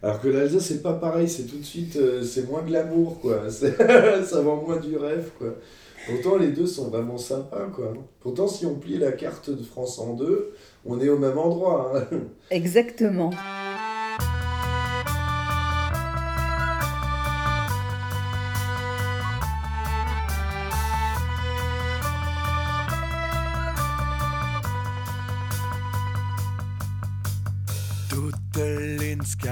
alors 0.00 0.20
que 0.20 0.28
l'Alsace, 0.28 0.66
c'est 0.66 0.80
pas 0.82 0.92
pareil, 0.92 1.28
c'est 1.28 1.42
tout 1.42 1.58
de 1.58 1.64
suite, 1.64 1.96
euh, 1.96 2.22
c'est 2.22 2.48
moins 2.48 2.62
glamour, 2.62 3.20
quoi. 3.20 3.42
Ça 3.50 4.40
vend 4.40 4.62
moins 4.62 4.76
du 4.78 4.96
rêve, 4.96 5.30
quoi. 5.36 5.56
Pourtant, 6.06 6.36
les 6.38 6.52
deux 6.52 6.66
sont 6.66 6.88
vraiment 6.88 7.18
sympas, 7.18 7.66
quoi. 7.74 7.92
Pourtant, 8.20 8.46
si 8.46 8.64
on 8.64 8.76
plie 8.76 8.96
la 8.96 9.10
carte 9.10 9.50
de 9.50 9.62
France 9.62 9.98
en 9.98 10.14
deux, 10.14 10.52
on 10.86 11.00
est 11.00 11.08
au 11.08 11.18
même 11.18 11.36
endroit. 11.36 11.92
hein. 11.96 12.18
Exactement. 12.50 13.30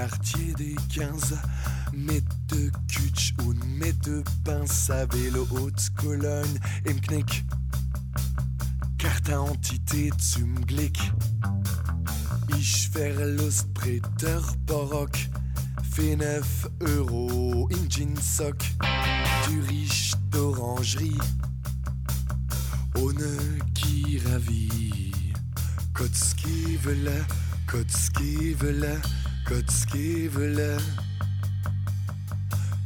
Quartier 0.07 0.53
des 0.53 0.75
15 0.89 1.37
Mitte 1.93 2.71
Kutsch 2.87 3.33
und 3.45 3.59
Mitte 3.77 4.23
Pince 4.43 4.89
à 4.89 5.05
vélo 5.05 5.45
haute 5.51 5.89
Cologne. 5.95 6.59
Im 6.85 6.99
Knick. 7.01 7.45
Carte 8.97 9.33
Entität 9.33 10.13
zum 10.21 10.55
Glück 10.65 10.97
Ich 12.57 12.89
verlust 12.89 13.73
Préteur 13.73 14.43
Barock 14.65 15.15
Fait 15.91 16.15
9 16.15 16.43
Euro 16.81 17.67
in 17.71 17.89
Jeansock 17.89 18.57
Du 19.47 19.59
riche 19.69 20.13
d'orangerie. 20.31 21.17
Ohne 22.95 23.59
qui 23.73 24.19
ravit. 24.25 25.33
Kotzkivele, 25.93 27.25
Kotzkivele, 27.65 29.01
Kotzkiewele, 29.47 30.77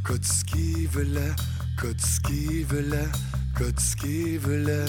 Kotzkiewele, 0.03 1.35
Kotzkiewele, 1.75 3.11
Kotzkiewele. 3.57 4.85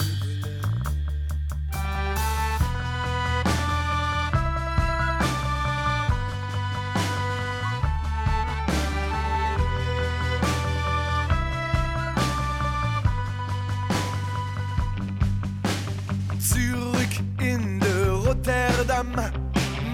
Zurück 16.39 17.09
in 17.41 17.79
der 17.79 18.09
Rotterdam, 18.11 19.07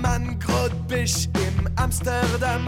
man 0.02 0.38
grot 0.40 0.74
bich 0.90 1.30
in 1.36 1.49
Amsterdam 1.80 2.68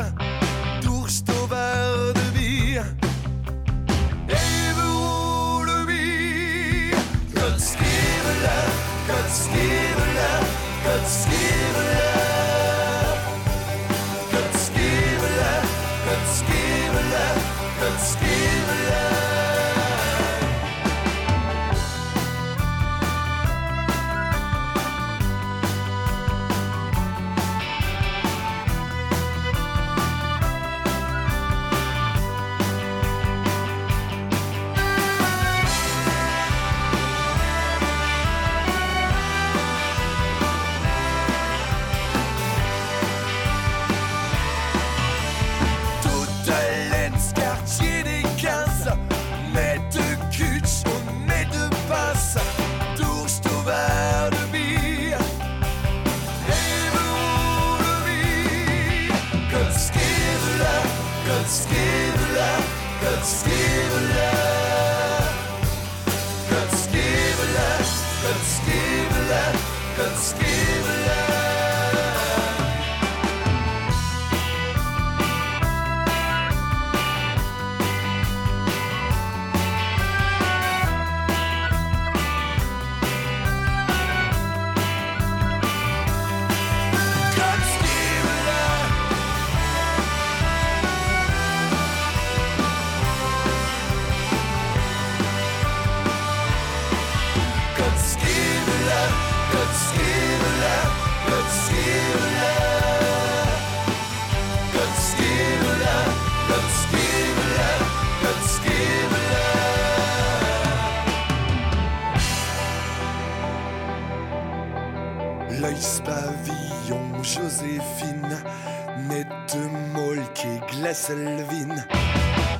molke, 119.93 120.47
Glasselvin. 120.69 121.75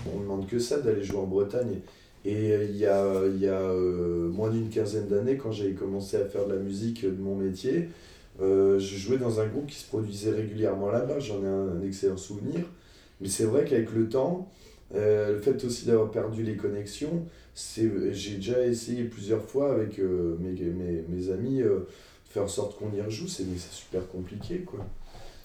On 0.05 0.17
ne 0.17 0.23
demande 0.23 0.47
que 0.47 0.59
ça 0.59 0.79
d'aller 0.79 1.03
jouer 1.03 1.19
en 1.19 1.27
Bretagne. 1.27 1.79
Et 2.23 2.51
euh, 2.51 2.65
il 2.65 2.77
y 2.77 2.85
a, 2.85 3.01
euh, 3.01 4.29
moins 4.29 4.49
d'une 4.49 4.69
quinzaine 4.69 5.07
d'années, 5.07 5.37
quand 5.37 5.51
j'ai 5.51 5.73
commencé 5.73 6.17
à 6.17 6.25
faire 6.25 6.45
de 6.45 6.53
la 6.53 6.59
musique 6.59 7.03
de 7.03 7.21
mon 7.21 7.35
métier, 7.35 7.89
euh, 8.41 8.77
je 8.79 8.97
jouais 8.97 9.17
dans 9.17 9.39
un 9.39 9.47
groupe 9.47 9.67
qui 9.67 9.77
se 9.77 9.87
produisait 9.87 10.31
régulièrement 10.31 10.89
là-bas. 10.91 11.19
J'en 11.19 11.43
ai 11.43 11.47
un, 11.47 11.81
excellent 11.81 12.17
souvenir. 12.17 12.61
Mais 13.21 13.27
c'est 13.27 13.45
vrai 13.45 13.65
qu'avec 13.65 13.91
le 13.93 14.09
temps, 14.09 14.49
euh, 14.95 15.33
le 15.33 15.39
fait 15.39 15.63
aussi 15.63 15.85
d'avoir 15.85 16.11
perdu 16.11 16.43
les 16.43 16.55
connexions, 16.55 17.25
j'ai 17.55 18.35
déjà 18.35 18.65
essayé 18.65 19.03
plusieurs 19.03 19.43
fois 19.43 19.71
avec 19.73 19.99
euh, 19.99 20.37
mes, 20.39 21.29
amis 21.29 21.61
euh, 21.61 21.87
faire 22.31 22.43
en 22.43 22.47
sorte 22.47 22.77
qu'on 22.77 22.91
y 22.95 23.01
rejoue. 23.01 23.27
C'est, 23.27 23.45
super 23.71 24.07
compliqué, 24.07 24.59
quoi. 24.59 24.85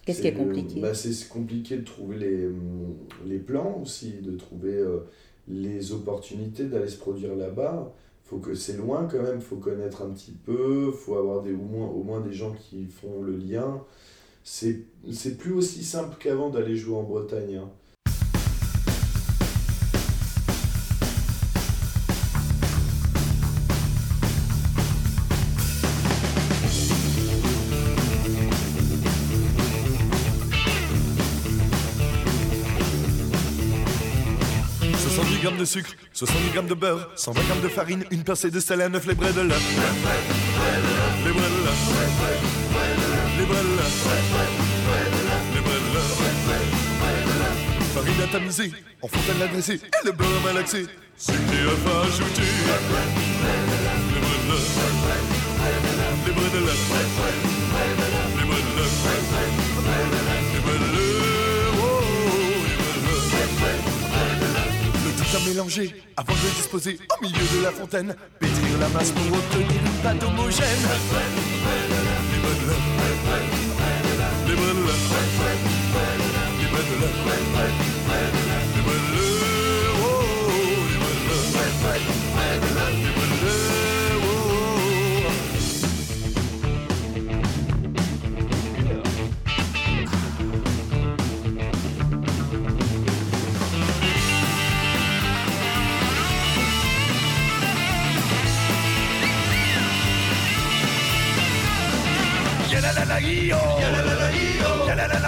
Qu'est-ce 0.05 0.21
qui 0.23 0.29
est 0.29 0.31
le- 0.33 0.39
compliqué? 0.39 0.81
bah, 0.81 0.95
c'est, 0.95 1.29
compliqué 1.29 1.77
de 1.79 1.85
trouver 1.85 2.17
les, 2.19 2.47
hum, 2.47 2.95
les 3.27 3.39
plans 3.39 3.81
aussi, 3.83 4.13
de 4.23 4.37
trouver 4.37 4.75
euh, 4.75 5.01
les 5.49 5.93
opportunités 5.93 6.65
d'aller 6.65 6.89
se 6.89 6.97
produire 6.99 7.35
là-bas. 7.35 7.93
Faut 8.25 8.39
que 8.39 8.55
c'est 8.55 8.77
loin 8.77 9.07
quand 9.11 9.23
même, 9.23 9.41
faut 9.41 9.57
connaître 9.57 10.03
un 10.03 10.11
petit 10.11 10.33
peu, 10.33 10.91
faut 10.91 11.17
avoir 11.17 11.43
des, 11.43 11.53
au, 11.53 11.59
moins, 11.59 11.89
au 11.89 12.03
moins 12.03 12.21
des 12.21 12.33
gens 12.33 12.53
qui 12.55 12.87
font 12.87 13.23
le 13.23 13.37
lien. 13.37 13.83
C'est, 14.43 14.81
c'est 15.13 15.37
plus 15.37 15.53
aussi 15.53 15.83
simple 15.85 16.17
qu'avant 16.21 16.51
d'aller 16.51 16.77
jouer 16.77 16.97
en 16.97 17.03
Bretagne. 17.03 17.57
hein. 17.57 17.71
«sucre, 35.67 35.91
70 36.13 36.53
grammes 36.53 36.69
de 36.69 36.75
beurre, 36.75 37.11
120 37.17 37.43
grammes 37.43 37.61
de 37.61 37.69
farine, 37.69 38.05
une 38.11 38.25
pincée 38.25 38.51
de 38.51 38.61
sel 38.61 38.81
un 38.81 38.95
œuf, 38.95 39.07
les 39.07 39.15
bredela. 39.15 39.55
Les 41.25 41.33
bredela. 41.33 41.73
Les. 43.39 43.43
Les. 43.43 43.47
Farine 47.95 48.23
à 48.23 48.27
tamiser, 48.27 48.73
en 49.03 49.09
fontaine 49.09 49.43
à 49.43 49.47
dresser, 49.49 49.75
et 49.75 50.07
le 50.07 50.13
beurre 50.13 50.37
à 50.41 50.47
malaxer. 50.47 50.87
Sucre 51.19 51.39
et 51.53 51.61
à. 51.61 52.05
Les 56.25 56.33
bredela. 56.33 56.73
Les 57.51 57.56
avant 66.17 66.33
de 66.33 66.55
disposer 66.55 66.99
au 67.19 67.23
milieu 67.25 67.39
de 67.39 67.65
la 67.65 67.73
fontaine. 67.73 68.15
Pétrir 68.39 68.79
la 68.79 68.89
masse 68.89 69.11
pour 69.11 69.37
obtenir 69.37 69.69
une 69.69 70.03
pâte 70.03 70.23
homogène. 70.23 70.67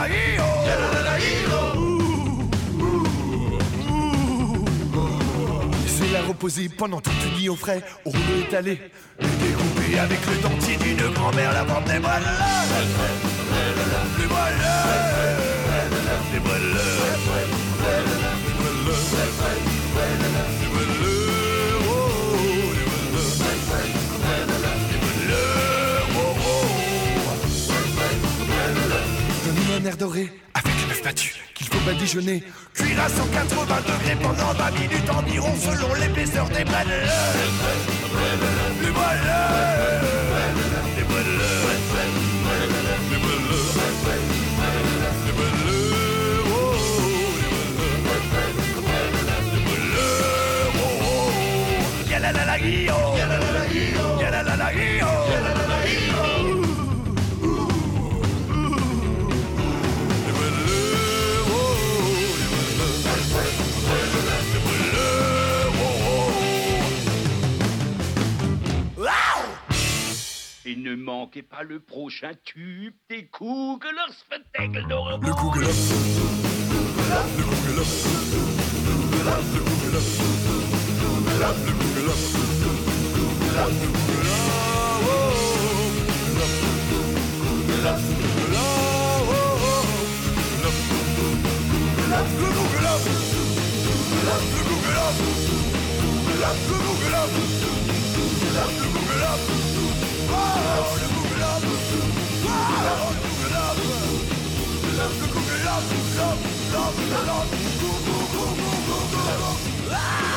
Yalalalaïo. 0.07 1.61
Laissez-la 5.83 6.23
reposer 6.23 6.69
pendant 6.69 7.01
toute 7.01 7.13
une 7.27 7.39
nuit 7.39 7.49
au 7.49 7.57
frais, 7.57 7.83
au 8.05 8.11
rouleau 8.11 8.41
étalé. 8.47 8.81
Et 9.21 9.27
découper 9.27 9.99
avec 9.99 10.21
le 10.27 10.37
dentier 10.43 10.77
d'une 10.77 11.13
grand-mère 11.15 11.53
la 11.53 11.65
bande 11.65 11.85
des 11.85 11.99
Les 16.33 16.39
Les 20.61 20.68
un 29.79 29.85
air 29.85 29.97
doré 29.97 30.33
avec 30.55 30.73
un 30.87 30.91
œuf 30.91 31.03
battu 31.03 31.35
qu'il 31.55 31.67
faut 31.69 31.81
badigeonner. 31.87 32.43
Cuire 32.75 33.01
à 33.01 33.09
180 33.09 33.77
degrés 33.81 34.17
pendant 34.21 34.53
20 34.53 34.71
minutes 34.73 35.11
environ 35.11 35.55
selon 35.57 35.95
l'épaisseur 35.95 36.49
des 36.49 36.65
brêles. 36.65 36.87
Les. 54.69 55.18
Ne 70.89 70.97
manquez 70.97 71.43
pas 71.43 71.63
le 71.63 71.81
prochain 71.81 72.33
tube 72.45 72.95
des 73.11 73.27
Kugelers 73.27 74.13
Spectacle 74.13 74.87
d'Europe. 74.89 75.23
Le 75.23 75.35
Kugeler. 75.35 75.67
Le. 77.77 78.19
Ah! 109.91 110.28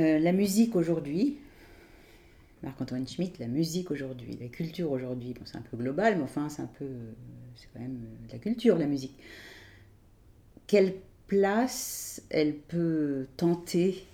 Euh, 0.00 0.18
la 0.18 0.32
musique 0.32 0.76
aujourd'hui, 0.76 1.36
Marc-Antoine 2.62 3.06
Schmitt, 3.06 3.38
la 3.38 3.48
musique 3.48 3.90
aujourd'hui, 3.90 4.38
la 4.40 4.48
culture 4.48 4.90
aujourd'hui, 4.90 5.34
bon, 5.34 5.42
c'est 5.44 5.58
un 5.58 5.62
peu 5.62 5.76
global, 5.76 6.16
mais 6.16 6.22
enfin, 6.22 6.48
c'est 6.48 6.62
un 6.62 6.70
peu. 6.78 6.86
C'est 7.56 7.66
quand 7.74 7.80
même 7.80 8.00
euh, 8.02 8.32
la 8.32 8.38
culture, 8.38 8.78
la 8.78 8.86
musique. 8.86 9.14
Quelle 10.66 10.94
place 11.26 12.22
elle 12.30 12.54
peut 12.56 13.26
tenter 13.36 14.04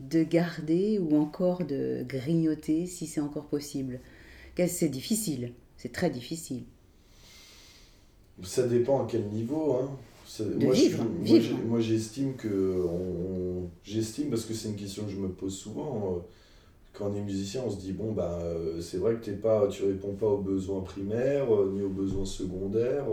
de 0.00 0.24
garder 0.24 0.98
ou 0.98 1.16
encore 1.16 1.64
de 1.64 2.04
grignoter 2.06 2.86
si 2.86 3.06
c'est 3.06 3.20
encore 3.20 3.46
possible? 3.46 4.00
C'est 4.66 4.88
difficile, 4.88 5.52
c'est 5.76 5.92
très 5.92 6.10
difficile. 6.10 6.64
Ça 8.42 8.66
dépend 8.66 9.04
à 9.04 9.08
quel 9.08 9.26
niveau. 9.26 9.74
Hein. 9.74 9.90
De 10.44 10.64
moi, 10.64 10.74
vivre, 10.74 11.04
vivre. 11.22 11.80
j'estime 11.80 12.34
que. 12.34 12.82
on- 12.84 13.70
j'estime 13.84 14.30
parce 14.30 14.44
que 14.44 14.54
c'est 14.54 14.68
une 14.68 14.76
question 14.76 15.04
que 15.04 15.10
je 15.12 15.16
me 15.18 15.28
pose 15.28 15.56
souvent. 15.56 16.16
euh, 16.16 16.20
Quand 16.92 17.10
on 17.10 17.14
est 17.14 17.20
musicien, 17.20 17.62
on 17.66 17.70
se 17.70 17.78
dit 17.78 17.92
bon, 17.92 18.12
bah, 18.12 18.38
euh, 18.42 18.80
c'est 18.80 18.96
vrai 18.98 19.14
que 19.16 19.24
t'es 19.24 19.32
pas, 19.32 19.68
tu 19.68 19.84
réponds 19.84 20.14
pas 20.14 20.26
aux 20.26 20.38
besoins 20.40 20.80
primaires 20.82 21.54
euh, 21.54 21.70
ni 21.74 21.82
aux 21.82 21.90
besoins 21.90 22.24
secondaires. 22.26 23.06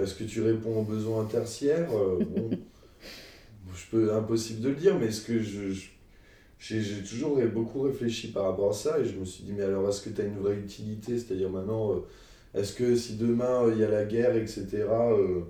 Est-ce 0.00 0.14
que 0.14 0.24
tu 0.24 0.40
réponds 0.42 0.80
aux 0.80 0.84
besoins 0.84 1.24
tertiaires 1.24 1.90
bon, 1.90 2.50
je 3.74 3.86
peux, 3.90 4.14
impossible 4.14 4.60
de 4.60 4.68
le 4.70 4.74
dire, 4.76 4.98
mais 4.98 5.06
est-ce 5.06 5.22
que 5.22 5.40
je. 5.40 5.70
je- 5.72 5.88
j'ai 6.58 7.02
toujours 7.02 7.38
beaucoup 7.54 7.82
réfléchi 7.82 8.32
par 8.32 8.44
rapport 8.44 8.70
à 8.70 8.74
ça 8.74 8.98
et 9.00 9.04
je 9.04 9.16
me 9.18 9.24
suis 9.24 9.44
dit, 9.44 9.52
mais 9.52 9.62
alors 9.62 9.88
est-ce 9.88 10.02
que 10.02 10.10
tu 10.10 10.20
as 10.20 10.24
une 10.24 10.38
vraie 10.38 10.56
utilité? 10.58 11.18
C'est-à-dire 11.18 11.48
maintenant, 11.50 11.94
est-ce 12.54 12.72
que 12.72 12.96
si 12.96 13.16
demain 13.16 13.64
euh, 13.64 13.72
il 13.74 13.80
y 13.80 13.84
a 13.84 13.88
la 13.88 14.04
guerre, 14.04 14.36
etc., 14.36 14.66
euh, 14.72 15.42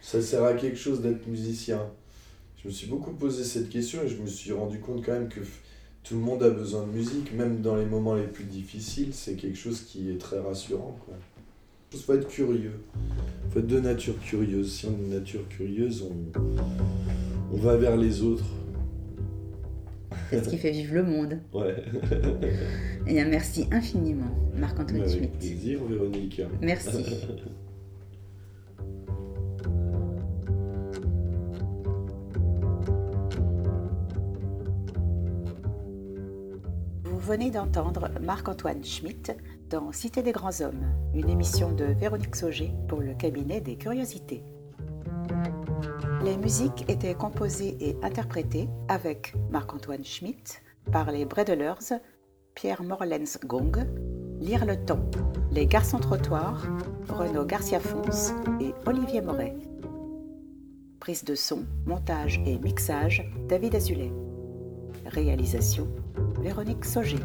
ça 0.00 0.20
sert 0.20 0.44
à 0.44 0.54
quelque 0.54 0.76
chose 0.76 1.00
d'être 1.00 1.26
musicien? 1.26 1.86
Je 2.62 2.68
me 2.68 2.72
suis 2.72 2.86
beaucoup 2.86 3.12
posé 3.12 3.42
cette 3.44 3.68
question 3.68 4.02
et 4.02 4.08
je 4.08 4.20
me 4.20 4.26
suis 4.26 4.52
rendu 4.52 4.78
compte 4.78 5.04
quand 5.04 5.12
même 5.12 5.28
que 5.28 5.40
tout 6.04 6.14
le 6.14 6.20
monde 6.20 6.42
a 6.42 6.50
besoin 6.50 6.86
de 6.86 6.92
musique, 6.92 7.32
même 7.34 7.60
dans 7.60 7.76
les 7.76 7.86
moments 7.86 8.14
les 8.14 8.26
plus 8.26 8.44
difficiles, 8.44 9.10
c'est 9.12 9.34
quelque 9.34 9.58
chose 9.58 9.82
qui 9.82 10.10
est 10.10 10.18
très 10.18 10.38
rassurant. 10.38 10.98
Il 11.92 11.98
faut 11.98 12.14
être 12.14 12.28
curieux. 12.28 12.80
Il 13.46 13.52
faut 13.52 13.58
être 13.58 13.66
de 13.66 13.80
nature 13.80 14.18
curieuse. 14.20 14.72
Si 14.72 14.86
on 14.86 14.90
est 14.90 15.08
de 15.10 15.14
nature 15.18 15.46
curieuse, 15.48 16.04
on 17.52 17.56
va 17.56 17.76
vers 17.76 17.96
les 17.96 18.22
autres. 18.22 18.44
C'est 20.32 20.44
ce 20.44 20.48
qui 20.48 20.58
fait 20.58 20.70
vivre 20.70 20.94
le 20.94 21.02
monde. 21.02 21.38
Ouais. 21.52 21.76
Et 23.06 23.14
bien, 23.14 23.26
merci 23.26 23.66
infiniment, 23.70 24.30
Marc-Antoine 24.56 25.02
Avec 25.02 25.14
Schmitt. 25.16 25.38
plaisir, 25.38 25.80
Véronique. 25.84 26.40
Merci. 26.60 27.04
Vous 37.04 37.18
venez 37.18 37.50
d'entendre 37.50 38.08
Marc-Antoine 38.20 38.84
Schmitt 38.84 39.32
dans 39.70 39.92
Cité 39.92 40.22
des 40.22 40.32
grands 40.32 40.60
hommes, 40.60 40.84
une 41.14 41.28
émission 41.28 41.72
de 41.72 41.84
Véronique 41.84 42.36
Sauger 42.36 42.72
pour 42.88 43.00
le 43.00 43.14
cabinet 43.14 43.60
des 43.60 43.76
curiosités. 43.76 44.42
Les 46.24 46.36
musiques 46.36 46.88
étaient 46.88 47.14
composées 47.14 47.76
et 47.80 47.96
interprétées 48.02 48.68
avec 48.88 49.34
Marc-Antoine 49.50 50.04
Schmitt 50.04 50.62
par 50.92 51.10
les 51.10 51.24
Bredelers, 51.24 51.98
Pierre 52.54 52.84
Morlens 52.84 53.38
Gong, 53.44 53.72
Lire 54.38 54.64
le 54.64 54.76
temps, 54.76 55.04
Les 55.50 55.66
Garçons 55.66 55.98
Trottoirs, 55.98 56.66
Renaud 57.08 57.44
Garcia 57.44 57.80
Fons 57.80 58.34
et 58.60 58.72
Olivier 58.86 59.20
Moret. 59.20 59.56
Prise 61.00 61.24
de 61.24 61.34
son, 61.34 61.64
montage 61.86 62.40
et 62.46 62.58
mixage, 62.58 63.28
David 63.48 63.74
Azulet. 63.74 64.12
Réalisation, 65.06 65.88
Véronique 66.40 66.84
Sauger. 66.84 67.18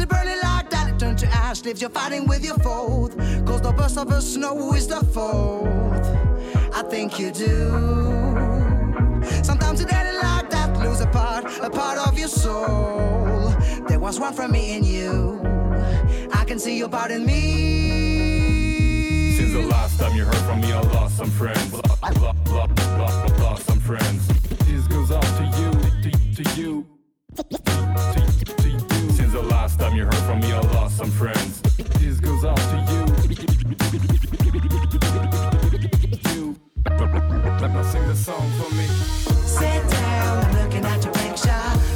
It 0.00 0.08
burning 0.08 0.38
like 0.42 0.70
that, 0.70 0.88
it 0.88 0.98
turns 0.98 1.20
to 1.20 1.26
ash, 1.28 1.62
leaves 1.64 1.80
you're 1.82 1.90
fighting 1.90 2.26
with 2.26 2.42
your 2.42 2.56
foe. 2.58 3.08
Cause 3.44 3.60
the 3.60 3.72
burst 3.76 3.98
of 3.98 4.08
the 4.08 4.20
snow 4.20 4.72
is 4.72 4.86
the 4.88 5.04
fourth. 5.12 6.06
I 6.74 6.82
think 6.88 7.18
you 7.18 7.30
do. 7.30 7.68
Sometimes 9.42 9.80
it 9.82 9.92
ain't 9.92 10.14
like 10.22 10.48
that, 10.50 10.74
lose 10.78 11.00
a 11.02 11.06
part, 11.06 11.44
a 11.60 11.68
part 11.68 11.98
of 11.98 12.18
your 12.18 12.28
soul. 12.28 13.50
There 13.88 14.00
was 14.00 14.18
one 14.18 14.32
from 14.32 14.52
me 14.52 14.74
and 14.76 14.86
you. 14.86 15.38
I 16.32 16.44
can 16.46 16.58
see 16.58 16.78
your 16.78 16.88
part 16.88 17.10
in 17.10 17.26
me. 17.26 19.36
Since 19.36 19.52
the 19.52 19.66
last 19.66 20.00
time 20.00 20.16
you 20.16 20.24
heard 20.24 20.34
from 20.48 20.62
me, 20.62 20.72
I 20.72 20.80
lost 20.80 21.18
some 21.18 21.30
friends. 21.30 21.72
Lo- 21.74 21.82
lo- 22.02 22.32
lo- 22.46 22.66
lo- 22.96 23.44
Lost 23.44 23.66
some 23.66 23.80
friends. 23.80 24.26
This 24.66 24.86
goes 24.86 25.10
out 25.10 25.22
to 25.22 25.44
you, 25.60 25.70
to, 26.10 26.42
to 26.42 26.60
you. 26.60 26.86
To, 27.36 27.42
to 28.44 28.59
time 29.80 29.96
you 29.96 30.04
heard 30.04 30.14
from 30.14 30.40
me, 30.40 30.52
I 30.52 30.60
lost 30.60 30.98
some 30.98 31.10
friends. 31.10 31.62
This 32.00 32.20
goes 32.20 32.44
out 32.44 32.56
to 32.56 32.76
you. 32.90 33.00
You. 36.30 36.56
Sing 37.90 38.06
the 38.06 38.14
song 38.14 38.50
for 38.58 38.74
me. 38.74 38.86
Sit 39.46 39.90
down, 39.90 40.44
I'm 40.44 40.62
looking 40.62 40.84
at 40.84 41.02
your 41.02 41.14
picture. 41.14 41.89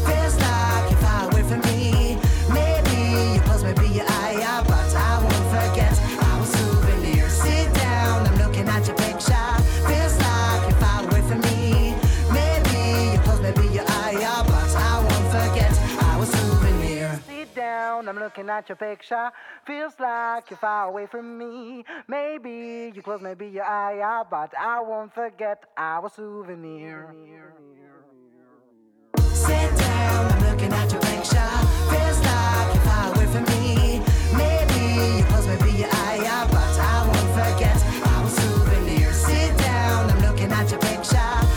looking 18.25 18.49
at 18.49 18.71
your 18.71 18.77
picture. 18.77 19.31
Feels 19.67 19.93
like 20.01 20.49
you're 20.49 20.57
far 20.57 20.89
away 20.89 21.05
from 21.05 21.37
me. 21.37 21.85
Maybe 22.09 22.91
you 22.95 23.03
close, 23.03 23.21
maybe 23.21 23.49
your 23.49 23.65
eye 23.65 24.01
out, 24.01 24.31
but 24.31 24.51
I 24.59 24.81
won't 24.81 25.13
forget 25.13 25.65
our 25.77 26.09
souvenir. 26.09 27.15
Sit 29.33 29.77
down, 29.77 30.33
I'm 30.33 30.43
looking 30.49 30.73
at 30.73 30.91
your 30.91 31.03
picture. 31.03 31.53
Feels 31.93 32.21
like 32.31 32.75
you're 32.75 32.85
far 32.89 33.15
away 33.15 33.27
from 33.27 33.45
me. 33.45 34.01
Maybe 34.43 35.19
you 35.19 35.25
close, 35.25 35.47
maybe 35.47 35.73
your 35.83 35.91
eye 35.93 36.25
out, 36.27 36.49
but 36.51 36.75
I 36.93 36.97
won't 37.07 37.31
forget 37.39 37.79
our 38.09 38.29
souvenir. 38.31 39.13
Sit 39.13 39.59
down, 39.59 40.11
I'm 40.11 40.21
looking 40.23 40.51
at 40.51 40.71
your 40.71 40.81
picture. 40.81 41.54